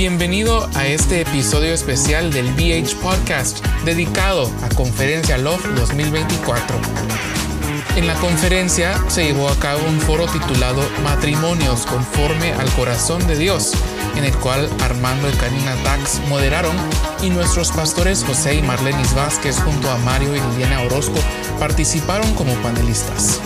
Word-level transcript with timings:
Bienvenido 0.00 0.66
a 0.76 0.86
este 0.86 1.20
episodio 1.20 1.74
especial 1.74 2.32
del 2.32 2.50
BH 2.54 2.96
Podcast 3.02 3.62
dedicado 3.84 4.50
a 4.62 4.74
Conferencia 4.74 5.36
Love 5.36 5.62
2024. 5.74 6.78
En 7.96 8.06
la 8.06 8.14
conferencia 8.14 8.98
se 9.10 9.24
llevó 9.24 9.50
a 9.50 9.56
cabo 9.56 9.86
un 9.86 10.00
foro 10.00 10.24
titulado 10.24 10.80
Matrimonios 11.04 11.84
conforme 11.84 12.54
al 12.54 12.70
corazón 12.70 13.26
de 13.26 13.36
Dios, 13.36 13.74
en 14.16 14.24
el 14.24 14.34
cual 14.38 14.70
Armando 14.80 15.28
y 15.28 15.34
Karina 15.34 15.74
Tax 15.84 16.22
moderaron 16.30 16.74
y 17.22 17.28
nuestros 17.28 17.70
pastores 17.70 18.24
José 18.24 18.54
y 18.54 18.62
Marlenis 18.62 19.14
Vázquez 19.14 19.60
junto 19.60 19.90
a 19.90 19.98
Mario 19.98 20.34
y 20.34 20.40
Liliana 20.40 20.80
Orozco 20.80 21.20
participaron 21.58 22.34
como 22.36 22.54
panelistas. 22.62 23.38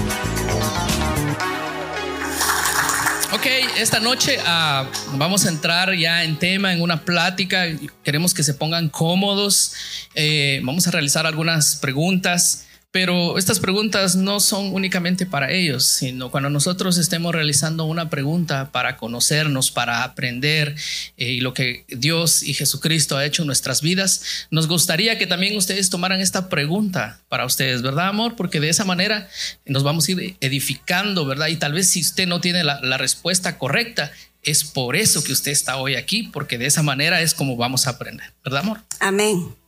Ok, 3.35 3.47
esta 3.81 3.99
noche 3.99 4.39
uh, 4.39 4.87
vamos 5.19 5.45
a 5.45 5.49
entrar 5.49 5.93
ya 5.95 6.23
en 6.23 6.39
tema, 6.39 6.73
en 6.73 6.81
una 6.81 7.05
plática. 7.05 7.67
Queremos 8.05 8.33
que 8.33 8.45
se 8.45 8.55
pongan 8.55 8.89
cómodos. 8.89 9.73
Eh, 10.15 10.61
vamos 10.63 10.87
a 10.87 10.93
realizar 10.93 11.27
algunas 11.27 11.75
preguntas. 11.75 12.65
Pero 12.95 13.39
estas 13.39 13.59
preguntas 13.59 14.15
no 14.15 14.39
son 14.39 14.73
únicamente 14.73 15.27
para 15.27 15.51
ellos, 15.51 15.83
sino 15.83 16.31
cuando 16.31 16.49
nosotros 16.49 16.97
estemos 16.97 17.35
realizando 17.35 17.87
una 17.87 18.09
pregunta 18.09 18.71
para 18.71 18.97
conocernos, 18.97 19.73
para 19.73 20.05
aprender 20.05 20.77
eh, 21.17 21.33
y 21.33 21.41
lo 21.41 21.55
que 21.55 21.85
Dios 21.89 22.45
y 22.45 22.55
Jesucristo 22.55 23.17
ha 23.17 23.27
hecho 23.27 23.43
en 23.43 23.49
nuestras 23.49 23.83
vidas, 23.83 24.47
nos 24.53 24.69
gustaría 24.69 25.19
que 25.19 25.27
también 25.27 25.57
ustedes 25.57 25.91
tomaran 25.91 26.21
esta 26.21 26.49
pregunta 26.49 27.21
para 27.29 27.47
ustedes, 27.47 27.83
¿verdad, 27.83 28.07
amor? 28.07 28.37
Porque 28.37 28.61
de 28.61 28.69
esa 28.69 28.85
manera 28.85 29.29
nos 29.67 29.83
vamos 29.83 30.07
a 30.07 30.13
ir 30.13 30.37
edificando, 30.41 31.27
¿verdad? 31.27 31.49
Y 31.49 31.57
tal 31.57 31.73
vez 31.73 31.89
si 31.89 32.01
usted 32.01 32.29
no 32.29 32.41
tiene 32.41 32.63
la, 32.63 32.81
la 32.81 32.97
respuesta 32.97 33.59
correcta, 33.59 34.13
es 34.45 34.63
por 34.63 34.95
eso 34.95 35.25
que 35.25 35.33
usted 35.33 35.51
está 35.51 35.79
hoy 35.79 35.97
aquí, 35.97 36.31
porque 36.33 36.59
de 36.59 36.67
esa 36.67 36.85
manera 36.85 37.23
es 37.23 37.35
como 37.35 37.57
vamos 37.57 37.89
a 37.89 37.91
aprender, 37.91 38.33
¿verdad, 38.45 38.61
amor? 38.61 38.83
Amén. 39.01 39.64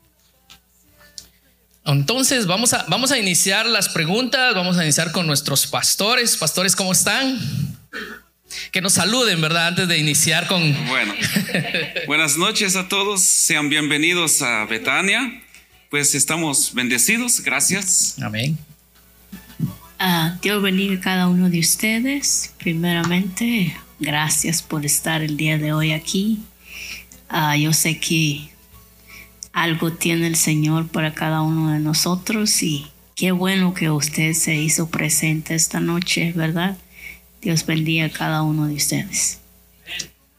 Entonces 1.86 2.46
vamos 2.46 2.72
a, 2.72 2.84
vamos 2.88 3.12
a 3.12 3.18
iniciar 3.18 3.66
las 3.66 3.88
preguntas, 3.88 4.54
vamos 4.54 4.76
a 4.76 4.82
iniciar 4.82 5.12
con 5.12 5.26
nuestros 5.26 5.68
pastores. 5.68 6.36
Pastores, 6.36 6.74
¿cómo 6.74 6.90
están? 6.90 7.38
Que 8.72 8.80
nos 8.80 8.94
saluden, 8.94 9.40
¿verdad? 9.40 9.68
Antes 9.68 9.86
de 9.86 9.96
iniciar 9.98 10.48
con... 10.48 10.60
Bueno, 10.88 11.14
buenas 12.08 12.36
noches 12.36 12.74
a 12.74 12.88
todos, 12.88 13.22
sean 13.22 13.68
bienvenidos 13.68 14.42
a 14.42 14.64
Betania. 14.64 15.42
Pues 15.88 16.16
estamos 16.16 16.74
bendecidos, 16.74 17.40
gracias. 17.40 18.16
Amén. 18.20 18.58
Uh, 20.00 20.36
Dios 20.42 20.60
bendiga 20.60 20.96
a 20.96 21.00
cada 21.00 21.28
uno 21.28 21.48
de 21.48 21.60
ustedes. 21.60 22.52
Primeramente, 22.58 23.76
gracias 24.00 24.60
por 24.60 24.84
estar 24.84 25.22
el 25.22 25.36
día 25.36 25.56
de 25.56 25.72
hoy 25.72 25.92
aquí. 25.92 26.40
Uh, 27.30 27.56
yo 27.56 27.72
sé 27.72 28.00
que 28.00 28.50
algo 29.56 29.90
tiene 29.90 30.26
el 30.26 30.36
Señor 30.36 30.86
para 30.86 31.14
cada 31.14 31.40
uno 31.40 31.70
de 31.72 31.78
nosotros 31.78 32.62
y 32.62 32.92
qué 33.14 33.32
bueno 33.32 33.72
que 33.72 33.90
usted 33.90 34.34
se 34.34 34.54
hizo 34.54 34.88
presente 34.88 35.54
esta 35.54 35.80
noche, 35.80 36.34
¿verdad? 36.36 36.76
Dios 37.40 37.64
bendiga 37.64 38.04
a 38.04 38.10
cada 38.10 38.42
uno 38.42 38.66
de 38.66 38.74
ustedes. 38.74 39.38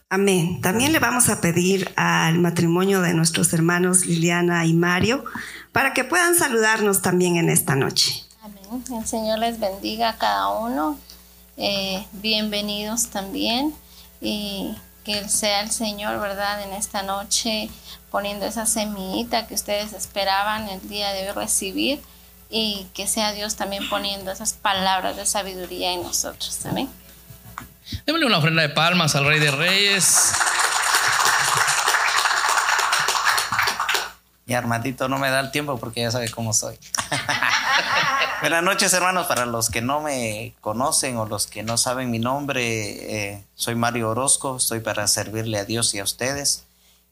Amén. 0.08 0.62
También 0.62 0.92
le 0.92 1.00
vamos 1.00 1.30
a 1.30 1.42
pedir 1.42 1.92
al 1.96 2.38
matrimonio 2.38 3.02
de 3.02 3.16
nuestros 3.16 3.52
hermanos 3.54 4.06
Liliana 4.06 4.68
y 4.68 4.74
Mario 4.74 5.26
para 5.72 5.96
que 5.96 6.04
puedan 6.04 6.36
saludarnos 6.36 7.02
también 7.02 7.38
en 7.38 7.50
esta 7.50 7.76
noche. 7.76 8.24
Amén. 8.44 8.84
El 9.00 9.08
Señor 9.08 9.40
les 9.40 9.60
bendiga 9.60 10.10
a 10.10 10.18
cada 10.20 10.50
uno. 10.60 10.96
Eh, 11.58 12.06
bienvenidos 12.22 13.08
también 13.08 13.74
y 14.22 14.76
que 15.08 15.30
sea 15.30 15.62
el 15.62 15.72
Señor, 15.72 16.20
¿verdad? 16.20 16.62
En 16.64 16.74
esta 16.74 17.02
noche 17.02 17.70
poniendo 18.12 18.46
esa 18.46 18.66
semillita 18.66 19.48
que 19.48 19.54
ustedes 19.54 19.94
esperaban 19.94 20.68
el 20.68 20.86
día 20.90 21.14
de 21.14 21.30
hoy 21.30 21.34
recibir 21.34 22.02
y 22.50 22.88
que 22.94 23.08
sea 23.08 23.32
Dios 23.32 23.56
también 23.56 23.88
poniendo 23.88 24.32
esas 24.32 24.52
palabras 24.52 25.16
de 25.16 25.26
sabiduría 25.26 25.94
en 25.94 26.04
nosotros. 26.04 26.60
Amén. 26.66 26.90
Démosle 28.06 28.26
una 28.26 28.40
ofrenda 28.40 28.64
de 28.64 28.70
palmas 28.70 29.16
al 29.16 29.26
Rey 29.26 29.40
de 29.40 29.50
Reyes. 29.50 30.34
Mi 34.46 34.56
Armandito 34.56 35.08
no 35.08 35.20
me 35.20 35.30
da 35.30 35.40
el 35.40 35.52
tiempo 35.52 35.80
porque 35.80 36.02
ya 36.02 36.12
sabe 36.12 36.30
cómo 36.30 36.52
soy. 36.52 36.78
Buenas 38.40 38.64
noches, 38.64 38.94
hermanos. 38.94 39.26
Para 39.26 39.48
los 39.48 39.70
que 39.70 39.82
no 39.82 40.02
me 40.02 40.54
conocen 40.62 41.18
o 41.18 41.26
los 41.26 41.48
que 41.48 41.64
no 41.64 41.78
saben 41.78 42.12
mi 42.12 42.20
nombre, 42.20 43.32
eh, 43.32 43.44
soy 43.56 43.74
Mario 43.74 44.12
Orozco. 44.12 44.58
Estoy 44.58 44.80
para 44.80 45.08
servirle 45.08 45.58
a 45.58 45.66
Dios 45.66 45.94
y 45.96 46.00
a 46.00 46.04
ustedes. 46.04 46.66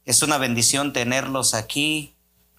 Es 0.05 0.21
una 0.21 0.37
bendición 0.37 0.93
tenerlos 0.93 1.55
aquí. 1.55 2.13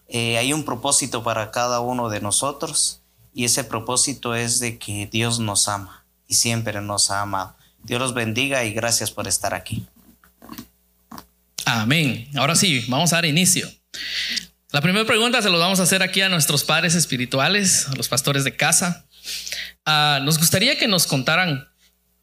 Eh, 0.09 0.37
hay 0.39 0.53
un 0.53 0.65
propósito 0.65 1.23
para 1.23 1.53
cada 1.53 1.79
uno 1.79 2.09
de 2.09 2.21
nosotros 2.21 3.01
y 3.33 3.45
ese 3.45 3.63
propósito 3.63 4.35
es 4.35 4.59
de 4.59 4.79
que 4.79 5.07
Dios 5.07 5.39
nos 5.39 5.69
ama 5.69 6.05
y 6.27 6.35
siempre 6.35 6.81
nos 6.81 7.11
ha 7.13 7.23
amado. 7.23 7.55
Dios 7.85 8.01
los 8.01 8.15
bendiga 8.15 8.65
y 8.65 8.73
gracias 8.73 9.13
por 9.13 9.29
estar 9.29 9.55
aquí. 9.55 9.87
Amén. 11.65 12.29
Ahora 12.35 12.57
sí, 12.57 12.85
vamos 12.89 13.13
a 13.13 13.17
dar 13.17 13.27
inicio. 13.27 13.69
La 14.77 14.83
primera 14.83 15.07
pregunta 15.07 15.41
se 15.41 15.49
lo 15.49 15.59
vamos 15.59 15.81
a 15.81 15.85
hacer 15.85 16.03
aquí 16.03 16.21
a 16.21 16.29
nuestros 16.29 16.63
padres 16.63 16.95
espirituales, 16.95 17.89
a 17.89 17.95
los 17.95 18.11
pastores 18.11 18.45
de 18.45 18.57
casa. 18.57 19.07
Uh, 19.87 20.23
nos 20.23 20.39
gustaría 20.39 20.77
que 20.77 20.87
nos 20.87 21.07
contaran 21.07 21.67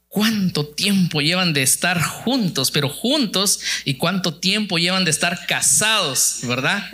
cuánto 0.07 0.67
tiempo 0.67 1.21
llevan 1.21 1.53
de 1.53 1.63
estar 1.63 1.99
juntos, 1.99 2.69
pero 2.69 2.89
juntos 2.89 3.59
y 3.85 3.95
cuánto 3.95 4.35
tiempo 4.35 4.77
llevan 4.77 5.03
de 5.03 5.09
estar 5.09 5.47
casados, 5.47 6.41
¿verdad? 6.43 6.83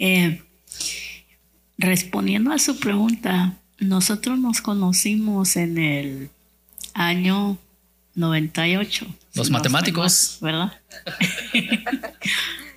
Eh, 0.00 0.40
respondiendo 1.76 2.52
a 2.52 2.58
su 2.60 2.78
pregunta, 2.78 3.58
nosotros 3.78 4.38
nos 4.38 4.60
conocimos 4.60 5.56
en 5.56 5.76
el 5.76 6.30
año 6.94 7.58
98. 8.18 9.06
Los 9.34 9.50
matemáticos. 9.50 10.38
¿Verdad? 10.40 10.72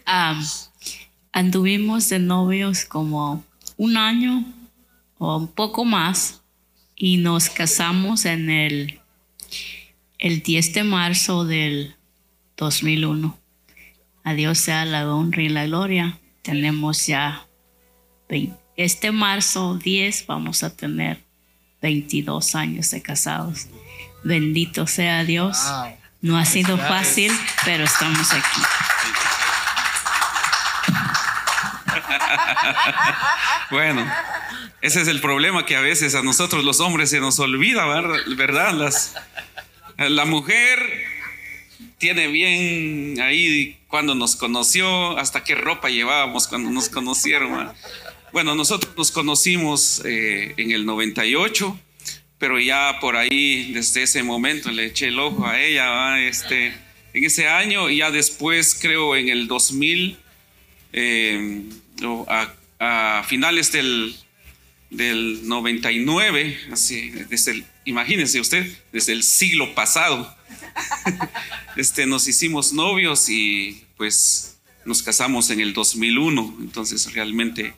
um, 0.07 0.43
anduvimos 1.33 2.09
de 2.09 2.19
novios 2.19 2.85
como 2.85 3.43
un 3.77 3.97
año 3.97 4.45
o 5.17 5.37
un 5.37 5.47
poco 5.47 5.83
más 5.83 6.41
y 6.95 7.17
nos 7.17 7.49
casamos 7.49 8.25
en 8.25 8.51
el, 8.51 8.99
el 10.19 10.43
10 10.43 10.73
de 10.73 10.83
marzo 10.83 11.45
del 11.45 11.95
2001. 12.57 13.37
A 14.23 14.33
Dios 14.35 14.59
sea 14.59 14.85
la 14.85 15.11
honra 15.11 15.41
y 15.41 15.49
la 15.49 15.65
gloria. 15.65 16.19
Tenemos 16.43 17.07
ya, 17.07 17.47
este 18.75 19.11
marzo 19.11 19.79
10 19.79 20.27
vamos 20.27 20.61
a 20.61 20.69
tener 20.69 21.23
22 21.81 22.53
años 22.53 22.91
de 22.91 23.01
casados. 23.01 23.67
Bendito 24.23 24.87
sea 24.87 25.23
Dios. 25.23 25.57
No 26.21 26.37
ha 26.37 26.45
sido 26.45 26.77
fácil, 26.77 27.31
pero 27.65 27.83
estamos 27.83 28.31
aquí. 28.31 28.61
bueno, 33.71 34.05
ese 34.81 35.01
es 35.01 35.07
el 35.07 35.19
problema 35.21 35.65
que 35.65 35.75
a 35.75 35.81
veces 35.81 36.15
a 36.15 36.21
nosotros 36.21 36.63
los 36.63 36.79
hombres 36.79 37.09
se 37.09 37.19
nos 37.19 37.39
olvida, 37.39 37.85
¿verdad? 38.37 38.73
Las, 38.73 39.15
la 39.97 40.25
mujer 40.25 40.79
tiene 41.97 42.27
bien 42.27 43.21
ahí 43.21 43.79
cuando 43.87 44.15
nos 44.15 44.35
conoció, 44.35 45.17
hasta 45.17 45.43
qué 45.43 45.55
ropa 45.55 45.89
llevábamos 45.89 46.47
cuando 46.47 46.71
nos 46.71 46.89
conocieron. 46.89 47.71
Bueno, 48.33 48.55
nosotros 48.55 48.93
nos 48.97 49.11
conocimos 49.11 50.01
eh, 50.05 50.53
en 50.57 50.71
el 50.71 50.85
98, 50.85 51.79
pero 52.41 52.59
ya 52.59 52.97
por 52.99 53.15
ahí, 53.15 53.71
desde 53.71 54.01
ese 54.01 54.23
momento, 54.23 54.71
le 54.71 54.87
eché 54.87 55.09
el 55.09 55.19
ojo 55.19 55.45
a 55.45 55.61
ella, 55.61 56.19
este, 56.27 56.73
en 57.13 57.23
ese 57.23 57.47
año, 57.47 57.87
y 57.87 57.97
ya 57.97 58.09
después, 58.09 58.73
creo, 58.73 59.15
en 59.15 59.29
el 59.29 59.47
2000, 59.47 60.17
eh, 60.91 61.61
a, 62.79 63.23
finales 63.27 63.71
del, 63.71 64.15
del 64.89 65.47
99, 65.47 66.57
así, 66.71 67.11
desde 67.29 67.51
el, 67.51 67.65
imagínense 67.85 68.39
usted, 68.39 68.65
desde 68.91 69.13
el 69.13 69.21
siglo 69.21 69.75
pasado, 69.75 70.35
este, 71.77 72.07
nos 72.07 72.27
hicimos 72.27 72.73
novios 72.73 73.29
y 73.29 73.83
pues 73.97 74.57
nos 74.83 75.03
casamos 75.03 75.51
en 75.51 75.59
el 75.59 75.73
2001, 75.73 76.57
entonces 76.59 77.13
realmente 77.13 77.75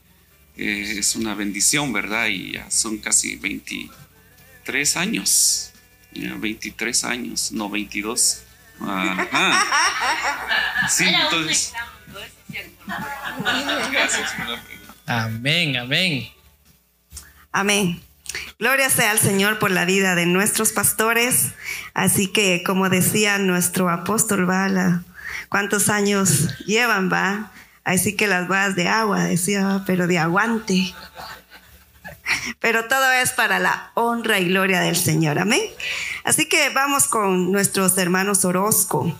eh, 0.55 0.95
es 0.99 1.17
una 1.17 1.35
bendición, 1.35 1.91
¿verdad? 1.91 2.27
Y 2.27 2.53
ya 2.53 2.71
son 2.71 2.99
casi 2.99 3.35
23 4.63 4.98
años, 4.98 5.71
23 6.13 7.04
años, 7.04 7.51
no 7.51 7.69
22. 7.69 8.44
Sí, 10.89 11.06
entonces... 11.06 11.74
Amén, 15.06 15.75
amén. 15.77 16.30
Amén. 17.51 18.01
Gloria 18.57 18.89
sea 18.89 19.12
al 19.12 19.19
Señor 19.19 19.60
por 19.60 19.69
la 19.69 19.86
vida 19.86 20.15
de 20.15 20.25
nuestros 20.25 20.71
pastores. 20.71 21.51
Así 21.94 22.27
que, 22.27 22.63
como 22.63 22.89
decía 22.89 23.38
nuestro 23.38 23.89
apóstol, 23.89 24.50
va, 24.50 25.04
¿cuántos 25.50 25.89
años 25.89 26.57
llevan, 26.65 27.12
va? 27.12 27.51
Así 27.83 28.15
que 28.15 28.27
las 28.27 28.48
vas 28.48 28.75
de 28.75 28.88
agua, 28.88 29.25
decía, 29.25 29.83
pero 29.86 30.07
de 30.07 30.19
aguante. 30.19 30.94
Pero 32.59 32.88
todo 32.88 33.12
es 33.12 33.31
para 33.31 33.59
la 33.59 33.91
honra 33.95 34.39
y 34.39 34.50
gloria 34.50 34.80
del 34.80 34.95
Señor. 34.95 35.39
Amén. 35.39 35.62
Así 36.24 36.47
que 36.47 36.69
vamos 36.69 37.07
con 37.07 37.51
nuestros 37.51 37.97
hermanos 37.97 38.45
Orozco. 38.45 39.13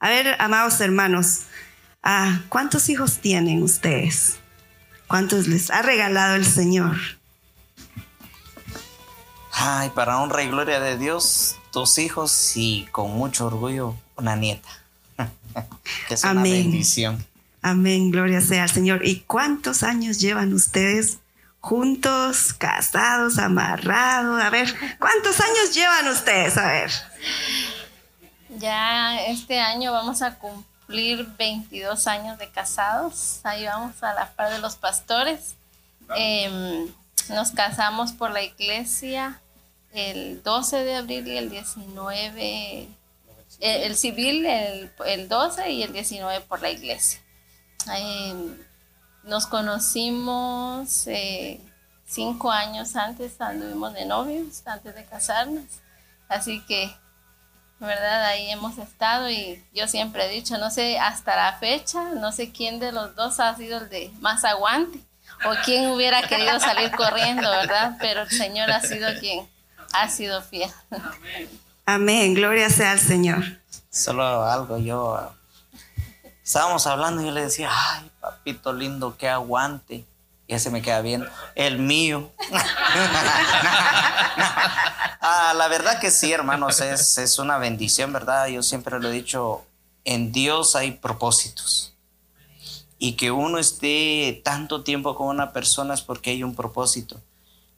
A 0.00 0.08
ver, 0.08 0.36
amados 0.38 0.80
hermanos, 0.80 1.42
¿cuántos 2.48 2.88
hijos 2.88 3.18
tienen 3.18 3.62
ustedes? 3.62 4.36
¿Cuántos 5.06 5.48
les 5.48 5.70
ha 5.70 5.82
regalado 5.82 6.34
el 6.34 6.44
Señor? 6.44 6.96
Ay, 9.52 9.90
para 9.94 10.18
honra 10.18 10.42
y 10.42 10.48
gloria 10.48 10.80
de 10.80 10.98
Dios, 10.98 11.56
dos 11.72 11.98
hijos 11.98 12.52
y 12.56 12.86
con 12.90 13.12
mucho 13.12 13.46
orgullo 13.46 13.94
una 14.16 14.36
nieta. 14.36 14.68
que 16.08 16.14
es 16.14 16.24
una 16.24 16.42
bendición. 16.42 17.24
Amén, 17.62 18.10
gloria 18.10 18.40
sea 18.40 18.64
al 18.64 18.70
Señor. 18.70 19.06
¿Y 19.06 19.20
cuántos 19.20 19.82
años 19.82 20.20
llevan 20.20 20.52
ustedes 20.52 21.18
juntos, 21.64 22.52
casados, 22.52 23.38
amarrados? 23.38 24.42
A 24.42 24.50
ver, 24.50 24.68
¿cuántos 24.98 25.40
años 25.40 25.74
llevan 25.74 26.08
ustedes? 26.08 26.58
A 26.58 26.70
ver. 26.70 26.90
Ya 28.50 29.24
este 29.24 29.58
año 29.60 29.90
vamos 29.90 30.20
a 30.20 30.38
cumplir 30.38 31.26
22 31.38 32.06
años 32.06 32.36
de 32.36 32.50
casados. 32.50 33.40
Ahí 33.44 33.64
vamos 33.64 34.02
a 34.02 34.12
la 34.12 34.30
par 34.32 34.52
de 34.52 34.58
los 34.58 34.76
pastores. 34.76 35.54
Em, 36.14 36.86
nos 37.30 37.52
casamos 37.52 38.12
por 38.12 38.30
la 38.30 38.42
iglesia 38.42 39.40
el 39.94 40.42
12 40.42 40.84
de 40.84 40.96
abril 40.96 41.26
y 41.26 41.38
el 41.38 41.48
19, 41.48 42.88
el, 43.60 43.96
civil 43.96 44.44
el, 44.44 44.92
el, 45.06 45.28
12 45.28 45.70
y 45.70 45.82
el 45.82 45.94
19 45.94 46.44
por 46.44 46.60
la 46.60 46.68
iglesia. 46.68 47.20
Em, 47.86 48.54
nos 49.24 49.46
conocimos 49.46 51.06
eh, 51.06 51.60
cinco 52.06 52.50
años 52.50 52.96
antes, 52.96 53.40
anduvimos 53.40 53.94
de 53.94 54.04
novios, 54.04 54.62
antes 54.66 54.94
de 54.94 55.04
casarnos. 55.04 55.64
Así 56.28 56.60
que, 56.66 56.94
¿verdad? 57.80 58.24
Ahí 58.24 58.50
hemos 58.50 58.78
estado 58.78 59.30
y 59.30 59.62
yo 59.74 59.88
siempre 59.88 60.26
he 60.26 60.28
dicho, 60.28 60.58
no 60.58 60.70
sé, 60.70 60.98
hasta 60.98 61.36
la 61.36 61.54
fecha, 61.54 62.10
no 62.10 62.32
sé 62.32 62.52
quién 62.52 62.78
de 62.80 62.92
los 62.92 63.14
dos 63.14 63.40
ha 63.40 63.54
sido 63.56 63.78
el 63.78 63.88
de 63.88 64.10
más 64.20 64.44
aguante 64.44 65.00
o 65.46 65.52
quién 65.64 65.90
hubiera 65.90 66.22
querido 66.22 66.58
salir 66.60 66.90
corriendo, 66.92 67.48
¿verdad? 67.50 67.96
Pero 68.00 68.22
el 68.22 68.30
Señor 68.30 68.70
ha 68.70 68.80
sido 68.80 69.08
quien 69.20 69.48
ha 69.92 70.08
sido 70.08 70.42
fiel. 70.42 70.70
Amén, 71.86 72.34
gloria 72.34 72.70
sea 72.70 72.92
al 72.92 73.00
Señor. 73.00 73.44
Solo 73.90 74.44
algo, 74.44 74.78
yo 74.78 75.34
estábamos 76.44 76.86
hablando 76.86 77.22
y 77.22 77.26
yo 77.26 77.32
le 77.32 77.42
decía, 77.42 77.70
ay, 77.72 78.10
papito 78.20 78.72
lindo, 78.72 79.16
que 79.16 79.28
aguante. 79.28 80.04
Y 80.46 80.58
se 80.58 80.70
me 80.70 80.82
queda 80.82 81.00
bien, 81.00 81.26
el 81.54 81.78
mío. 81.78 82.30
ah, 85.20 85.54
la 85.56 85.68
verdad 85.68 85.98
que 85.98 86.10
sí, 86.10 86.30
hermanos, 86.32 86.82
es, 86.82 87.16
es 87.16 87.38
una 87.38 87.56
bendición, 87.56 88.12
¿verdad? 88.12 88.48
Yo 88.48 88.62
siempre 88.62 89.00
lo 89.00 89.08
he 89.08 89.12
dicho, 89.12 89.64
en 90.04 90.32
Dios 90.32 90.76
hay 90.76 90.90
propósitos. 90.90 91.94
Y 92.98 93.14
que 93.14 93.30
uno 93.30 93.56
esté 93.58 94.42
tanto 94.44 94.82
tiempo 94.82 95.14
con 95.14 95.28
una 95.28 95.54
persona 95.54 95.94
es 95.94 96.02
porque 96.02 96.32
hay 96.32 96.42
un 96.42 96.54
propósito. 96.54 97.22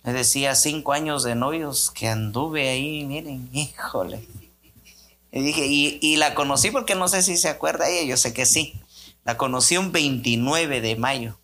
Le 0.03 0.13
decía, 0.13 0.57
cinco 0.57 0.93
años 0.93 1.23
de 1.23 1.37
novios 1.37 1.93
que 1.93 2.09
anduve 2.09 2.69
ahí, 2.69 3.05
miren, 3.05 3.49
híjole. 3.53 4.27
Y 5.37 5.43
dije, 5.43 5.67
y, 5.67 6.17
la 6.17 6.35
conocí 6.35 6.71
porque 6.71 6.95
no 6.95 7.09
sé 7.09 7.23
si 7.23 7.37
se 7.37 7.51
acuerda 7.51 7.91
ella, 7.91 8.09
yo 8.09 8.17
sé 8.17 8.33
que 8.33 8.47
sí. 8.47 8.81
La 9.23 9.37
conocí 9.37 9.77
un 9.77 9.93
29 9.93 10.81
de 10.81 10.97
mayo, 10.97 11.39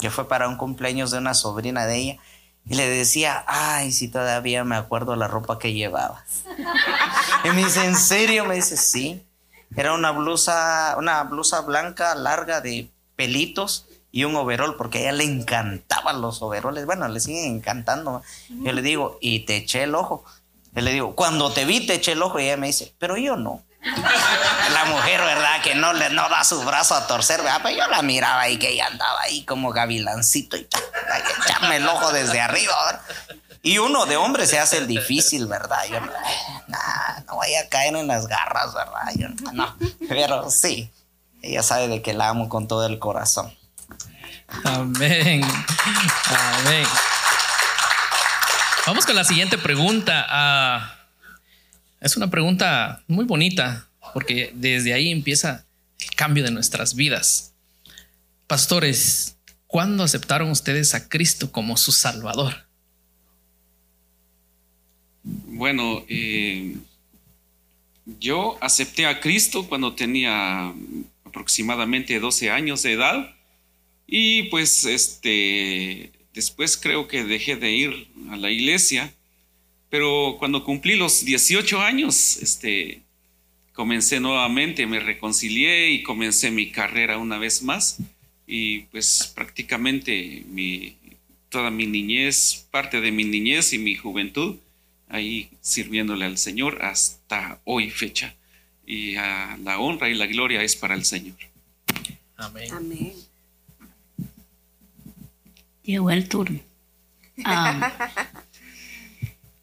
que 0.00 0.10
fue 0.10 0.26
para 0.26 0.48
un 0.48 0.56
cumpleaños 0.56 1.12
de 1.12 1.18
una 1.18 1.34
sobrina 1.34 1.86
de 1.86 1.96
ella. 1.98 2.16
Y 2.66 2.74
le 2.74 2.88
decía, 2.88 3.44
ay, 3.46 3.92
si 3.92 4.08
todavía 4.08 4.64
me 4.64 4.74
acuerdo 4.74 5.14
la 5.14 5.28
ropa 5.28 5.60
que 5.60 5.72
llevabas. 5.72 6.42
y 7.44 7.50
me 7.50 7.62
dice, 7.62 7.84
¿en 7.84 7.94
serio? 7.94 8.44
Me 8.44 8.56
dice, 8.56 8.76
sí. 8.76 9.24
Era 9.76 9.94
una 9.94 10.10
blusa, 10.10 10.96
una 10.98 11.22
blusa 11.22 11.60
blanca 11.60 12.16
larga 12.16 12.60
de 12.60 12.90
pelitos 13.14 13.86
y 14.10 14.24
un 14.24 14.34
overol, 14.34 14.76
porque 14.76 14.98
a 14.98 15.00
ella 15.02 15.12
le 15.12 15.24
encantaban 15.24 16.20
los 16.20 16.42
overoles. 16.42 16.86
Bueno, 16.86 17.06
le 17.06 17.20
siguen 17.20 17.54
encantando. 17.54 18.20
Yo 18.48 18.72
le 18.72 18.82
digo, 18.82 19.18
y 19.20 19.46
te 19.46 19.58
eché 19.58 19.84
el 19.84 19.94
ojo. 19.94 20.24
Y 20.74 20.80
le 20.80 20.92
digo, 20.92 21.14
cuando 21.14 21.52
te 21.52 21.64
vi 21.64 21.86
te 21.86 21.94
eché 21.94 22.12
el 22.12 22.22
ojo 22.22 22.40
y 22.40 22.44
ella 22.44 22.56
me 22.56 22.68
dice, 22.68 22.94
pero 22.98 23.16
yo 23.16 23.36
no. 23.36 23.62
la 23.82 24.84
mujer, 24.86 25.20
¿verdad? 25.20 25.60
Que 25.62 25.74
no 25.74 25.92
le 25.92 26.10
no 26.10 26.28
da 26.28 26.44
su 26.44 26.62
brazo 26.62 26.94
a 26.94 27.06
torcer, 27.06 27.42
¿verdad? 27.42 27.60
Pero 27.62 27.78
yo 27.78 27.86
la 27.88 28.02
miraba 28.02 28.48
y 28.48 28.56
que 28.56 28.70
ella 28.70 28.86
andaba 28.86 29.22
ahí 29.22 29.44
como 29.44 29.72
gavilancito 29.72 30.56
y 30.56 30.68
echarme 31.44 31.76
el 31.76 31.88
ojo 31.88 32.12
desde 32.12 32.40
arriba. 32.40 33.02
Y 33.62 33.78
uno 33.78 34.06
de 34.06 34.16
hombre 34.16 34.46
se 34.46 34.58
hace 34.58 34.78
el 34.78 34.86
difícil, 34.86 35.46
¿verdad? 35.46 35.84
Yo 35.90 36.00
no 36.00 37.34
voy 37.34 37.54
a 37.54 37.68
caer 37.68 37.96
en 37.96 38.06
las 38.06 38.26
garras, 38.26 38.72
¿verdad? 38.72 39.12
Yo 39.16 39.28
no, 39.52 39.76
pero 40.08 40.50
sí, 40.50 40.90
ella 41.42 41.62
sabe 41.62 41.88
de 41.88 42.02
que 42.02 42.12
la 42.12 42.28
amo 42.28 42.48
con 42.48 42.68
todo 42.68 42.86
el 42.86 42.98
corazón. 42.98 43.52
Amén. 44.64 45.42
Amén. 46.26 46.86
Vamos 48.84 49.06
con 49.06 49.14
la 49.14 49.22
siguiente 49.22 49.58
pregunta. 49.58 50.26
Ah, 50.28 50.98
es 52.00 52.16
una 52.16 52.30
pregunta 52.30 53.04
muy 53.06 53.24
bonita 53.24 53.88
porque 54.12 54.50
desde 54.56 54.92
ahí 54.92 55.12
empieza 55.12 55.64
el 56.00 56.10
cambio 56.16 56.42
de 56.42 56.50
nuestras 56.50 56.96
vidas. 56.96 57.54
Pastores, 58.48 59.36
¿cuándo 59.68 60.02
aceptaron 60.02 60.50
ustedes 60.50 60.96
a 60.96 61.08
Cristo 61.08 61.52
como 61.52 61.76
su 61.76 61.92
Salvador? 61.92 62.66
Bueno, 65.22 66.04
eh, 66.08 66.76
yo 68.18 68.58
acepté 68.60 69.06
a 69.06 69.20
Cristo 69.20 69.68
cuando 69.68 69.94
tenía 69.94 70.74
aproximadamente 71.24 72.18
12 72.18 72.50
años 72.50 72.82
de 72.82 72.94
edad 72.94 73.32
y 74.08 74.42
pues 74.44 74.84
este 74.84 76.10
Después 76.34 76.76
creo 76.76 77.08
que 77.08 77.24
dejé 77.24 77.56
de 77.56 77.72
ir 77.72 78.08
a 78.30 78.36
la 78.36 78.50
iglesia, 78.50 79.12
pero 79.90 80.36
cuando 80.38 80.64
cumplí 80.64 80.96
los 80.96 81.24
18 81.24 81.80
años, 81.80 82.38
este, 82.38 83.02
comencé 83.74 84.18
nuevamente, 84.20 84.86
me 84.86 85.00
reconcilié 85.00 85.90
y 85.90 86.02
comencé 86.02 86.50
mi 86.50 86.70
carrera 86.70 87.18
una 87.18 87.38
vez 87.38 87.62
más. 87.62 87.98
Y 88.46 88.80
pues 88.90 89.30
prácticamente 89.34 90.44
mi, 90.48 90.96
toda 91.50 91.70
mi 91.70 91.86
niñez, 91.86 92.66
parte 92.70 93.00
de 93.00 93.12
mi 93.12 93.24
niñez 93.24 93.74
y 93.74 93.78
mi 93.78 93.94
juventud, 93.94 94.56
ahí 95.08 95.50
sirviéndole 95.60 96.24
al 96.24 96.38
Señor 96.38 96.82
hasta 96.82 97.60
hoy 97.64 97.90
fecha. 97.90 98.34
Y 98.86 99.12
la 99.12 99.78
honra 99.78 100.08
y 100.08 100.14
la 100.14 100.26
gloria 100.26 100.62
es 100.62 100.76
para 100.76 100.94
el 100.94 101.04
Señor. 101.04 101.36
Amén. 102.36 102.72
Amén 102.72 103.31
llegó 105.82 106.10
el 106.10 106.28
turno. 106.28 106.60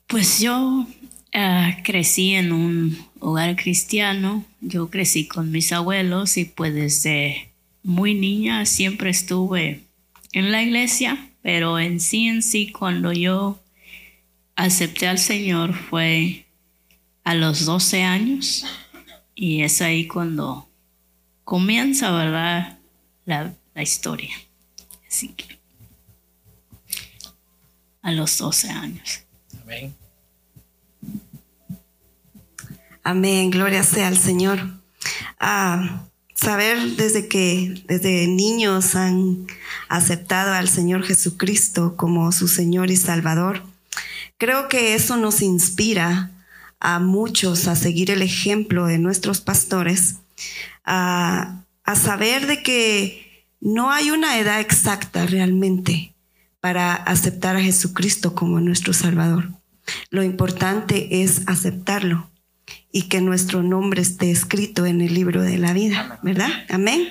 pues 0.08 0.40
yo 0.40 0.88
ah, 1.34 1.78
crecí 1.84 2.34
en 2.34 2.52
un 2.52 2.98
hogar 3.20 3.56
cristiano, 3.56 4.46
yo 4.62 4.90
crecí 4.90 5.28
con 5.28 5.52
mis 5.52 5.72
abuelos 5.72 6.38
y 6.38 6.46
pues 6.46 6.74
desde 6.74 7.52
muy 7.84 8.14
niña 8.14 8.66
siempre 8.66 9.10
estuve 9.10 9.84
en 10.34 10.52
la 10.52 10.62
iglesia, 10.62 11.30
pero 11.42 11.80
en 11.80 12.00
sí 12.00 12.28
en 12.28 12.42
sí 12.42 12.72
cuando 12.72 13.12
yo 13.14 13.60
acepté 14.56 15.08
al 15.08 15.20
Señor 15.20 15.74
fue 15.74 16.46
a 17.24 17.36
los 17.36 17.66
12 17.66 18.04
años 18.04 18.66
y 19.36 19.62
es 19.62 19.82
ahí 19.82 20.08
cuando 20.08 20.68
comienza, 21.44 22.12
¿verdad? 22.12 22.80
La, 23.26 23.54
la 23.74 23.82
historia. 23.82 24.36
Así 25.08 25.30
que 25.30 25.59
a 28.10 28.12
los 28.12 28.38
12 28.38 28.70
años. 28.70 29.24
Amén. 29.62 29.96
Amén, 33.04 33.50
gloria 33.50 33.84
sea 33.84 34.08
al 34.08 34.18
Señor. 34.18 34.60
Ah, 35.40 36.06
saber 36.36 36.96
desde 36.96 37.28
que 37.28 37.84
desde 37.88 38.28
niños 38.28 38.96
han 38.96 39.48
aceptado 39.88 40.54
al 40.54 40.68
Señor 40.68 41.04
Jesucristo 41.04 41.96
como 41.96 42.32
su 42.32 42.48
Señor 42.48 42.92
y 42.92 42.98
Salvador, 42.98 43.64
creo 44.38 44.68
que 44.68 44.96
eso 44.96 45.18
nos 45.18 45.42
inspira 45.42 46.32
a 46.80 47.00
muchos 47.00 47.68
a 47.68 47.76
seguir 47.76 48.10
el 48.12 48.22
ejemplo 48.22 48.86
de 48.86 49.00
nuestros 49.00 49.42
pastores, 49.42 50.16
a, 50.84 51.62
a 51.84 51.96
saber 51.96 52.48
de 52.48 52.64
que 52.64 53.46
no 53.60 53.92
hay 53.92 54.12
una 54.12 54.40
edad 54.40 54.60
exacta 54.60 55.26
realmente 55.26 56.14
para 56.60 56.94
aceptar 56.94 57.56
a 57.56 57.62
Jesucristo 57.62 58.36
como 58.36 58.60
nuestro 58.60 58.94
Salvador. 58.94 59.50
Lo 60.10 60.24
importante 60.24 61.22
es 61.22 61.42
aceptarlo 61.48 62.30
y 62.92 63.04
que 63.04 63.22
nuestro 63.22 63.64
nombre 63.64 64.02
esté 64.02 64.32
escrito 64.32 64.86
en 64.86 65.02
el 65.02 65.14
libro 65.14 65.42
de 65.42 65.58
la 65.58 65.74
vida, 65.74 66.20
¿verdad? 66.24 66.50
Amén. 66.70 67.08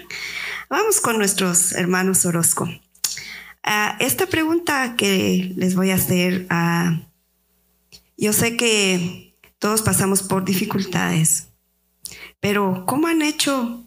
Vamos 0.68 1.00
con 1.00 1.18
nuestros 1.18 1.72
hermanos 1.72 2.26
Orozco. 2.26 2.68
Ah, 3.62 3.96
esta 4.00 4.26
pregunta 4.26 4.96
que 4.96 5.52
les 5.56 5.74
voy 5.74 5.90
a 5.90 5.96
hacer, 5.96 6.46
ah, 6.50 7.00
yo 8.16 8.32
sé 8.32 8.56
que 8.56 9.34
todos 9.58 9.82
pasamos 9.82 10.22
por 10.22 10.44
dificultades, 10.44 11.48
pero 12.40 12.84
¿cómo 12.86 13.08
han 13.08 13.22
hecho 13.22 13.84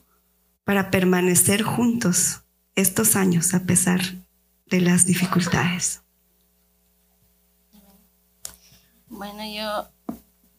para 0.64 0.92
permanecer 0.92 1.64
juntos 1.64 2.42
estos 2.76 3.16
años 3.16 3.54
a 3.54 3.64
pesar 3.64 4.21
de 4.72 4.80
las 4.80 5.06
dificultades? 5.06 6.02
Bueno, 9.10 9.44
yo 9.46 9.90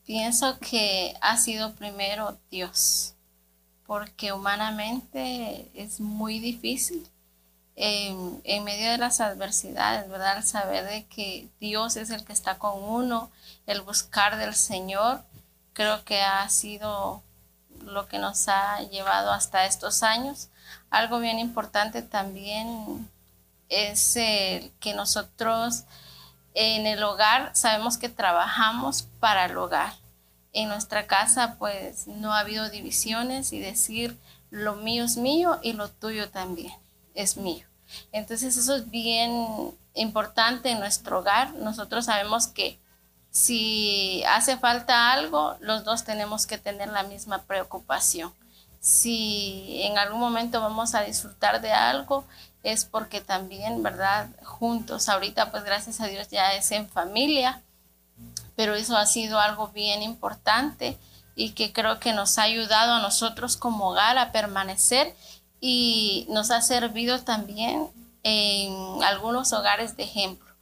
pienso 0.04 0.59
que 0.59 1.16
ha 1.23 1.38
sido 1.38 1.75
primero 1.75 2.38
Dios, 2.50 3.14
porque 3.87 4.33
humanamente 4.33 5.71
es 5.75 5.99
muy 5.99 6.38
difícil 6.38 7.09
en, 7.75 8.42
en, 8.45 8.64
medio 8.64 8.90
de 8.90 8.99
las 8.99 9.23
adversidades, 9.23 10.09
¿verdad? 10.11 10.37
El 10.37 10.45
saber 10.45 10.85
de 10.85 11.07
que 11.07 11.49
Dios 11.59 11.97
es 11.97 12.11
el 12.11 12.26
que 12.26 12.35
está 12.35 12.59
con 12.59 12.83
uno, 12.83 13.31
el 13.66 13.81
buscar 13.81 14.37
del 14.37 14.54
Señor, 14.54 15.25
creo 15.73 16.04
que 16.04 16.21
ha 16.21 16.47
sido 16.50 17.23
lo 17.87 18.09
que 18.09 18.19
nos 18.19 18.47
ha 18.49 18.83
llevado 18.90 19.33
hasta 19.33 19.64
estos 19.64 20.02
años. 20.02 20.50
Algo 20.90 21.19
bien 21.19 21.38
importante 21.38 22.02
también 22.02 23.09
es 23.73 24.14
que 24.14 24.95
nosotros 24.95 25.85
en 26.55 26.87
el 26.87 27.02
hogar 27.02 27.50
sabemos 27.55 27.97
que 27.97 28.09
trabajamos 28.09 29.09
para 29.19 29.47
el 29.47 29.57
hogar. 29.57 29.95
En 30.52 30.69
nuestra 30.69 31.07
casa 31.07 31.57
pues 31.59 32.07
no 32.07 32.35
ha 32.35 32.41
habido 32.41 32.69
divisiones 32.69 33.52
y 33.52 33.59
decir 33.59 34.19
lo 34.50 34.76
mío 34.76 35.05
es 35.05 35.17
mío 35.17 35.59
y 35.62 35.73
lo 35.73 35.88
tuyo 35.88 36.29
también 36.29 36.73
es 37.14 37.38
mío. 37.38 37.67
Entonces 38.12 38.57
eso 38.57 38.76
es 38.76 38.91
bien 38.91 39.75
importante 39.95 40.71
en 40.71 40.79
nuestro 40.79 41.21
hogar. 41.21 41.55
Nosotros 41.55 42.05
sabemos 42.05 42.47
que 42.47 42.79
si 43.31 44.23
hace 44.25 44.59
falta 44.59 45.12
algo, 45.12 45.57
los 45.61 45.85
dos 45.85 46.05
tenemos 46.05 46.47
que 46.47 46.59
tener 46.59 46.88
la 46.88 47.02
misma 47.02 47.43
preocupación. 47.43 48.33
Si 48.81 49.81
en 49.85 49.97
algún 49.97 50.21
momento 50.21 50.61
vamos 50.61 50.95
a 50.95 51.02
disfrutar 51.02 51.62
de 51.62 51.73
algo, 51.73 52.26
es 52.62 52.85
porque 52.85 53.21
también, 53.21 53.83
¿verdad? 53.83 54.28
Juntos, 54.45 55.09
ahorita 55.09 55.50
pues 55.50 55.64
gracias 55.64 56.00
a 56.00 56.07
Dios 56.07 56.28
ya 56.28 56.54
es 56.54 56.71
en 56.71 56.88
familia, 56.88 57.62
pero 58.57 58.75
eso 58.75 58.97
ha 58.97 59.07
sido 59.07 59.40
algo 59.40 59.69
bien 59.69 60.02
importante 60.02 60.99
y 61.35 61.50
que 61.50 61.73
creo 61.73 61.99
que 61.99 62.12
nos 62.12 62.38
ha 62.38 62.42
ayudado 62.42 62.95
a 62.95 63.02
nosotros 63.02 63.57
como 63.57 63.90
hogar 63.90 64.19
a 64.19 64.33
permanecer 64.33 65.14
y 65.61 66.26
nos 66.28 66.50
ha 66.50 66.61
servido 66.61 67.23
también 67.23 67.88
en 68.23 69.02
algunos 69.02 69.52
hogares 69.52 69.97
de 69.97 70.04
ejemplo, 70.04 70.52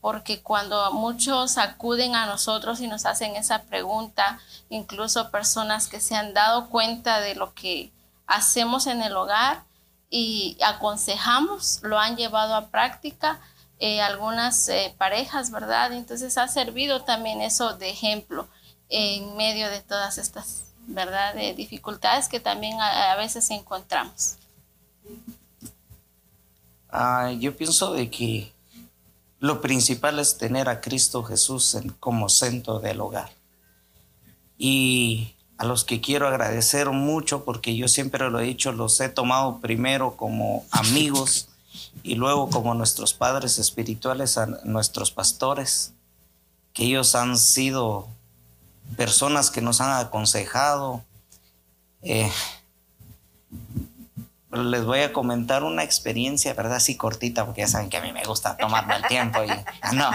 porque 0.00 0.42
cuando 0.42 0.92
muchos 0.92 1.56
acuden 1.56 2.14
a 2.14 2.26
nosotros 2.26 2.80
y 2.80 2.88
nos 2.88 3.06
hacen 3.06 3.36
esa 3.36 3.62
pregunta, 3.62 4.38
incluso 4.68 5.30
personas 5.30 5.88
que 5.88 6.00
se 6.00 6.16
han 6.16 6.34
dado 6.34 6.68
cuenta 6.68 7.20
de 7.20 7.34
lo 7.34 7.54
que 7.54 7.92
hacemos 8.26 8.86
en 8.86 9.02
el 9.02 9.16
hogar 9.16 9.62
y 10.10 10.56
aconsejamos, 10.64 11.80
lo 11.82 11.98
han 11.98 12.16
llevado 12.16 12.54
a 12.54 12.68
práctica, 12.68 13.40
eh, 13.78 14.00
algunas 14.00 14.68
eh, 14.68 14.94
parejas, 14.96 15.50
¿verdad? 15.50 15.92
Entonces 15.92 16.38
ha 16.38 16.48
servido 16.48 17.02
también 17.02 17.42
eso 17.42 17.76
de 17.76 17.90
ejemplo 17.90 18.48
en 18.88 19.36
medio 19.36 19.68
de 19.68 19.80
todas 19.80 20.18
estas, 20.18 20.64
¿verdad? 20.86 21.34
De 21.34 21.54
dificultades 21.54 22.28
que 22.28 22.40
también 22.40 22.80
a 22.80 23.16
veces 23.16 23.50
encontramos. 23.50 24.36
Ah, 26.88 27.32
yo 27.32 27.56
pienso 27.56 27.92
de 27.92 28.10
que 28.10 28.52
lo 29.38 29.60
principal 29.60 30.18
es 30.18 30.38
tener 30.38 30.68
a 30.68 30.80
Cristo 30.80 31.22
Jesús 31.22 31.76
como 32.00 32.28
centro 32.28 32.78
del 32.80 33.00
hogar. 33.00 33.30
Y 34.56 35.35
a 35.58 35.64
los 35.64 35.84
que 35.84 36.00
quiero 36.00 36.28
agradecer 36.28 36.90
mucho, 36.90 37.44
porque 37.44 37.76
yo 37.76 37.88
siempre 37.88 38.28
lo 38.30 38.40
he 38.40 38.44
dicho, 38.44 38.72
los 38.72 39.00
he 39.00 39.08
tomado 39.08 39.58
primero 39.60 40.16
como 40.16 40.64
amigos 40.70 41.48
y 42.02 42.14
luego 42.14 42.50
como 42.50 42.74
nuestros 42.74 43.14
padres 43.14 43.58
espirituales, 43.58 44.38
nuestros 44.64 45.10
pastores, 45.10 45.92
que 46.72 46.84
ellos 46.84 47.14
han 47.14 47.38
sido 47.38 48.08
personas 48.96 49.50
que 49.50 49.62
nos 49.62 49.80
han 49.80 49.92
aconsejado. 49.92 51.02
Eh, 52.02 52.30
les 54.52 54.84
voy 54.84 55.00
a 55.00 55.12
comentar 55.12 55.64
una 55.64 55.82
experiencia, 55.82 56.54
¿verdad? 56.54 56.76
Así 56.76 56.96
cortita, 56.96 57.44
porque 57.44 57.62
ya 57.62 57.68
saben 57.68 57.90
que 57.90 57.96
a 57.96 58.02
mí 58.02 58.12
me 58.12 58.24
gusta 58.24 58.56
tomarme 58.56 58.96
el 58.96 59.06
tiempo 59.06 59.40
y 59.42 59.48
no. 59.94 60.10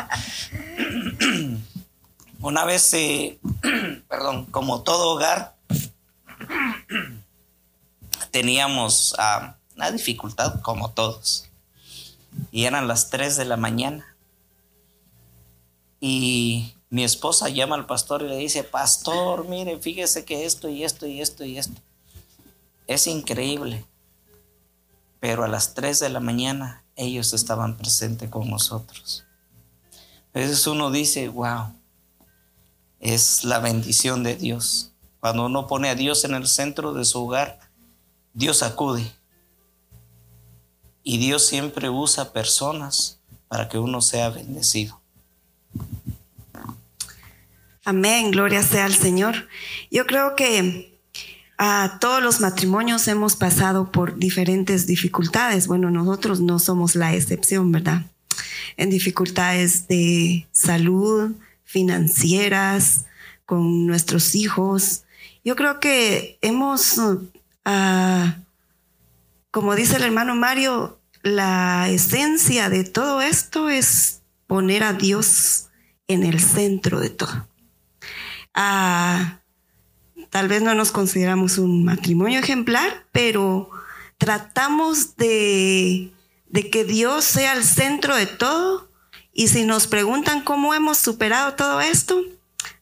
Una 2.42 2.66
vez, 2.66 2.94
eh, 2.94 3.40
perdón, 4.08 4.46
como 4.48 4.82
todo 4.82 5.12
hogar, 5.12 5.56
teníamos 8.32 9.14
uh, 9.18 9.52
una 9.76 9.92
dificultad, 9.92 10.62
como 10.62 10.92
todos. 10.92 11.48
Y 12.52 12.66
eran 12.66 12.88
las 12.88 13.10
3 13.10 13.38
de 13.38 13.46
la 13.46 13.58
mañana. 13.58 14.16
Y 16.00 16.74
mi 16.90 17.04
esposa 17.04 17.50
llama 17.50 17.76
al 17.76 17.86
pastor 17.86 18.24
y 18.24 18.28
le 18.28 18.38
dice, 18.38 18.64
pastor, 18.64 19.48
mire, 19.48 19.78
fíjese 19.80 20.26
que 20.26 20.46
esto 20.46 20.68
y 20.68 20.84
esto 20.84 21.06
y 21.06 21.22
esto 21.22 21.46
y 21.46 21.58
esto. 21.58 21.80
Es 22.88 23.08
increíble 23.08 23.86
pero 25.22 25.44
a 25.44 25.48
las 25.48 25.76
3 25.76 26.00
de 26.00 26.10
la 26.10 26.20
mañana 26.20 26.84
ellos 26.96 27.34
estaban 27.34 27.78
presentes 27.78 28.28
con 28.30 28.50
nosotros. 28.50 29.24
Veces 30.34 30.66
uno 30.66 30.90
dice, 30.90 31.30
wow, 31.30 31.76
es 33.02 33.44
la 33.44 33.60
bendición 33.60 34.24
de 34.24 34.36
Dios. 34.36 34.94
Cuando 35.20 35.46
uno 35.46 35.68
pone 35.68 35.90
a 35.90 35.96
Dios 35.96 36.24
en 36.24 36.36
el 36.36 36.48
centro 36.48 36.94
de 36.94 37.04
su 37.04 37.26
hogar, 37.26 37.60
Dios 38.34 38.64
acude. 38.64 39.12
Y 41.04 41.18
Dios 41.18 41.46
siempre 41.46 41.90
usa 41.90 42.32
personas 42.32 43.20
para 43.48 43.68
que 43.68 43.80
uno 43.80 44.02
sea 44.02 44.30
bendecido. 44.30 45.02
Amén, 47.84 48.30
gloria 48.32 48.62
sea 48.62 48.86
al 48.86 48.94
Señor. 48.94 49.48
Yo 49.90 50.06
creo 50.06 50.36
que 50.36 51.00
a 51.58 51.98
todos 52.00 52.22
los 52.22 52.40
matrimonios 52.40 53.08
hemos 53.08 53.36
pasado 53.36 53.92
por 53.92 54.18
diferentes 54.18 54.86
dificultades. 54.86 55.68
Bueno, 55.68 55.90
nosotros 55.90 56.40
no 56.40 56.60
somos 56.60 56.96
la 56.96 57.16
excepción, 57.16 57.72
¿verdad? 57.72 58.06
En 58.78 58.92
dificultades 58.92 59.88
de 59.88 60.48
salud, 60.52 61.32
financieras, 61.72 63.06
con 63.46 63.88
nuestros 63.88 64.36
hijos. 64.36 65.04
Yo 65.44 65.56
creo 65.56 65.80
que 65.80 66.38
hemos, 66.42 67.00
ah, 67.66 68.38
como 69.50 69.76
dice 69.76 69.98
el 69.98 70.04
hermano 70.04 70.36
Mario, 70.36 71.00
la 71.24 71.90
esencia 71.90 72.70
de 72.70 72.84
todo 72.84 73.22
esto 73.22 73.70
es 73.70 74.22
poner 74.48 74.84
a 74.84 74.94
Dios 74.94 75.68
en 76.08 76.24
el 76.24 76.40
centro 76.40 77.00
de 77.00 77.10
todo. 77.10 77.48
Ah, 78.54 79.42
Tal 80.32 80.48
vez 80.48 80.62
no 80.62 80.74
nos 80.74 80.92
consideramos 80.92 81.58
un 81.58 81.84
matrimonio 81.84 82.40
ejemplar, 82.40 83.06
pero 83.12 83.70
tratamos 84.18 85.18
de, 85.18 86.14
que 86.72 86.86
Dios 86.86 87.26
sea 87.26 87.52
el 87.52 87.66
centro 87.66 88.16
de 88.16 88.28
todo. 88.28 88.88
Y 89.34 89.48
si 89.48 89.66
nos 89.66 89.88
preguntan 89.88 90.42
cómo 90.42 90.74
hemos 90.74 90.98
superado 90.98 91.54
todo 91.54 91.82
esto, 91.82 92.22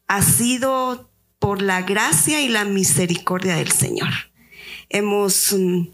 ha 0.07 0.21
sido 0.21 1.09
por 1.37 1.61
la 1.61 1.81
gracia 1.81 2.41
y 2.41 2.49
la 2.49 2.65
misericordia 2.65 3.55
del 3.55 3.71
Señor. 3.71 4.09
Hemos 4.89 5.53
mm, 5.53 5.87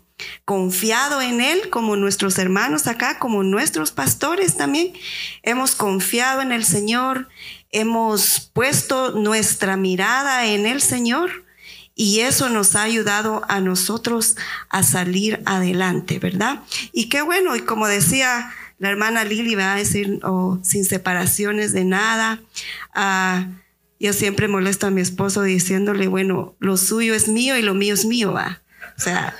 confiado 0.46 1.22
en 1.22 1.42
Él 1.42 1.70
como 1.70 1.96
nuestros 1.96 2.38
hermanos 2.40 2.88
acá, 2.88 3.20
como 3.20 3.44
nuestros 3.44 3.92
pastores 3.92 4.58
también. 4.58 4.94
Hemos 5.44 5.76
confiado 5.76 6.42
en 6.42 6.52
el 6.52 6.66
Señor, 6.66 7.28
hemos 7.72 8.52
puesto 8.54 9.12
nuestra 9.12 9.78
mirada 9.78 10.46
en 10.46 10.66
el 10.66 10.82
Señor 10.82 11.46
y 11.94 12.22
eso 12.22 12.50
nos 12.50 12.76
ha 12.76 12.84
ayudado 12.84 13.44
a 13.48 13.62
nosotros 13.62 14.36
a 14.70 14.84
salir 14.84 15.42
adelante, 15.46 16.20
¿verdad? 16.20 16.62
Y 16.92 17.08
qué 17.10 17.22
bueno, 17.22 17.56
y 17.56 17.62
como 17.62 17.88
decía 17.88 18.52
la 18.78 18.90
hermana 18.90 19.24
Lili, 19.24 19.56
va 19.56 19.74
a 19.74 19.78
decir, 19.78 20.20
oh, 20.24 20.60
sin 20.64 20.86
separaciones 20.86 21.72
de 21.74 21.86
nada. 21.86 22.42
Ah, 22.94 23.48
yo 24.00 24.14
siempre 24.14 24.48
molesto 24.48 24.88
a 24.88 24.92
mi 24.92 25.02
esposo 25.02 25.42
diciéndole, 25.42 26.08
bueno, 26.08 26.56
lo 26.60 26.78
suyo 26.78 27.14
es 27.14 27.28
mío 27.28 27.58
y 27.58 27.62
lo 27.62 27.74
mío 27.74 27.94
es 27.94 28.06
mío, 28.06 28.34
va. 28.34 28.62
O 28.98 29.02
sea, 29.02 29.36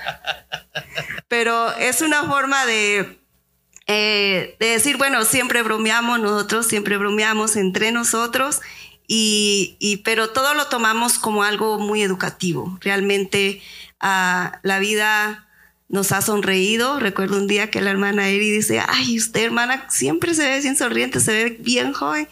pero 1.28 1.74
es 1.76 2.00
una 2.00 2.24
forma 2.24 2.64
de 2.66 3.18
eh, 3.88 4.56
de 4.58 4.66
decir, 4.66 4.96
bueno, 4.96 5.24
siempre 5.24 5.62
bromeamos 5.62 6.18
nosotros, 6.18 6.66
siempre 6.66 6.96
bromeamos 6.96 7.54
entre 7.54 7.92
nosotros, 7.92 8.60
y, 9.08 10.02
pero 10.04 10.30
todo 10.30 10.54
lo 10.54 10.66
tomamos 10.66 11.20
como 11.20 11.44
algo 11.44 11.78
muy 11.78 12.02
educativo. 12.02 12.76
Realmente 12.80 13.62
ah, 14.00 14.58
la 14.64 14.80
vida 14.80 15.48
nos 15.88 16.12
ha 16.12 16.22
sonreído. 16.22 16.98
Recuerdo 16.98 17.36
un 17.36 17.46
día 17.46 17.70
que 17.70 17.80
la 17.80 17.90
hermana 17.90 18.28
Eri 18.28 18.50
dice, 18.50 18.82
ay, 18.86 19.18
usted 19.18 19.44
hermana 19.44 19.86
siempre 19.88 20.34
se 20.34 20.48
ve 20.48 20.60
bien 20.60 20.76
sonriente, 20.76 21.20
se 21.20 21.32
ve 21.32 21.56
bien 21.60 21.92
joven. 21.92 22.28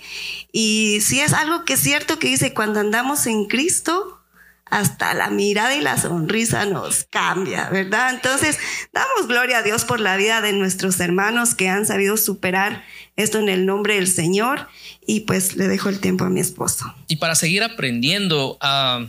Y 0.53 0.99
sí 1.03 1.21
es 1.21 1.33
algo 1.33 1.65
que 1.65 1.75
es 1.75 1.81
cierto 1.81 2.19
que 2.19 2.29
dice, 2.29 2.55
cuando 2.55 2.81
andamos 2.81 3.27
en 3.27 3.47
Cristo, 3.47 4.21
hasta 4.67 5.15
la 5.15 5.31
mirada 5.31 5.77
y 5.77 5.81
la 5.81 6.01
sonrisa 6.01 6.67
nos 6.67 7.05
cambia, 7.05 7.69
¿verdad? 7.69 8.13
Entonces, 8.15 8.59
damos 8.93 9.29
gloria 9.29 9.59
a 9.59 9.63
Dios 9.63 9.85
por 9.85 10.01
la 10.01 10.17
vida 10.17 10.41
de 10.41 10.53
nuestros 10.53 10.99
hermanos 11.01 11.55
que 11.55 11.69
han 11.69 11.87
sabido 11.87 12.17
superar 12.17 12.83
esto 13.17 13.39
en 13.39 13.49
el 13.49 13.67
nombre 13.67 13.95
del 13.95 14.09
Señor 14.09 14.69
y 15.07 15.21
pues 15.21 15.57
le 15.57 15.69
dejo 15.69 15.91
el 15.91 16.01
tiempo 16.01 16.25
a 16.25 16.31
mi 16.31 16.41
esposo. 16.41 16.93
Y 17.07 17.17
para 17.17 17.35
seguir 17.35 17.63
aprendiendo, 17.63 18.59
ah, 18.61 19.07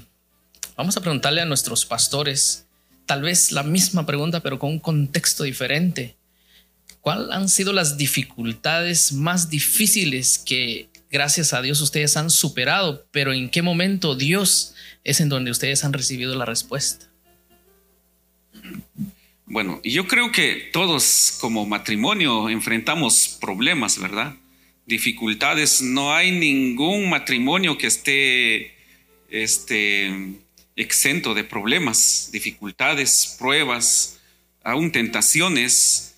vamos 0.75 0.97
a 0.97 1.01
preguntarle 1.01 1.41
a 1.41 1.45
nuestros 1.45 1.85
pastores, 1.85 2.64
tal 3.05 3.21
vez 3.21 3.51
la 3.51 3.63
misma 3.63 4.05
pregunta, 4.05 4.41
pero 4.41 4.59
con 4.59 4.71
un 4.71 4.79
contexto 4.79 5.43
diferente. 5.43 6.15
¿Cuáles 7.01 7.29
han 7.31 7.49
sido 7.49 7.71
las 7.71 7.97
dificultades 7.97 9.11
más 9.13 9.49
difíciles 9.49 10.39
que 10.39 10.89
gracias 11.11 11.53
a 11.53 11.61
Dios 11.61 11.79
ustedes 11.81 12.17
han 12.17 12.29
superado, 12.29 13.05
pero 13.11 13.31
en 13.31 13.49
qué 13.49 13.61
momento 13.61 14.15
Dios 14.15 14.73
es 15.03 15.21
en 15.21 15.29
donde 15.29 15.51
ustedes 15.51 15.83
han 15.83 15.93
recibido 15.93 16.35
la 16.35 16.45
respuesta? 16.45 17.07
Bueno, 19.45 19.79
yo 19.83 20.07
creo 20.07 20.31
que 20.31 20.69
todos 20.73 21.37
como 21.39 21.65
matrimonio 21.65 22.49
enfrentamos 22.49 23.37
problemas, 23.39 23.99
¿verdad? 23.99 24.35
Dificultades. 24.87 25.83
No 25.83 26.13
hay 26.13 26.31
ningún 26.31 27.09
matrimonio 27.09 27.77
que 27.77 27.87
esté 27.87 28.75
este, 29.29 30.39
exento 30.75 31.33
de 31.33 31.43
problemas, 31.43 32.29
dificultades, 32.31 33.35
pruebas, 33.39 34.19
aún 34.63 34.91
tentaciones. 34.91 36.15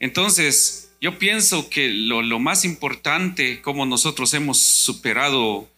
Entonces, 0.00 0.90
yo 1.00 1.18
pienso 1.18 1.68
que 1.68 1.88
lo, 1.88 2.38
más 2.38 2.64
importante, 2.64 3.60
como 3.60 3.86
nosotros 3.86 4.34
hemos 4.34 4.58
superado 4.58 5.68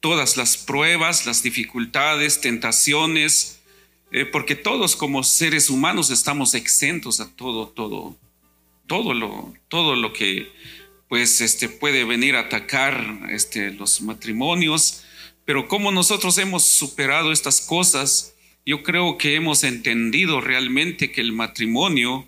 todas 0.00 0.36
las 0.36 0.56
pruebas, 0.56 1.26
las 1.26 1.42
dificultades, 1.42 2.40
tentaciones, 2.40 3.60
eh, 4.12 4.24
porque 4.24 4.56
todos 4.56 4.96
como 4.96 5.22
seres 5.22 5.70
humanos 5.70 6.10
estamos 6.10 6.54
exentos 6.54 7.20
a 7.20 7.28
todo, 7.30 7.68
todo, 7.68 8.16
todo 8.86 9.14
lo, 9.14 9.54
todo 9.68 9.94
lo 9.94 10.12
que 10.12 10.50
pues 11.08 11.40
este, 11.40 11.68
puede 11.68 12.04
venir 12.04 12.36
a 12.36 12.40
atacar 12.40 13.28
este, 13.30 13.72
los 13.72 14.00
matrimonios, 14.00 15.04
pero 15.44 15.68
como 15.68 15.92
nosotros 15.92 16.38
hemos 16.38 16.64
superado 16.64 17.32
estas 17.32 17.60
cosas, 17.60 18.34
yo 18.64 18.82
creo 18.82 19.18
que 19.18 19.34
hemos 19.34 19.64
entendido 19.64 20.40
realmente 20.40 21.10
que 21.10 21.20
el 21.20 21.32
matrimonio 21.32 22.26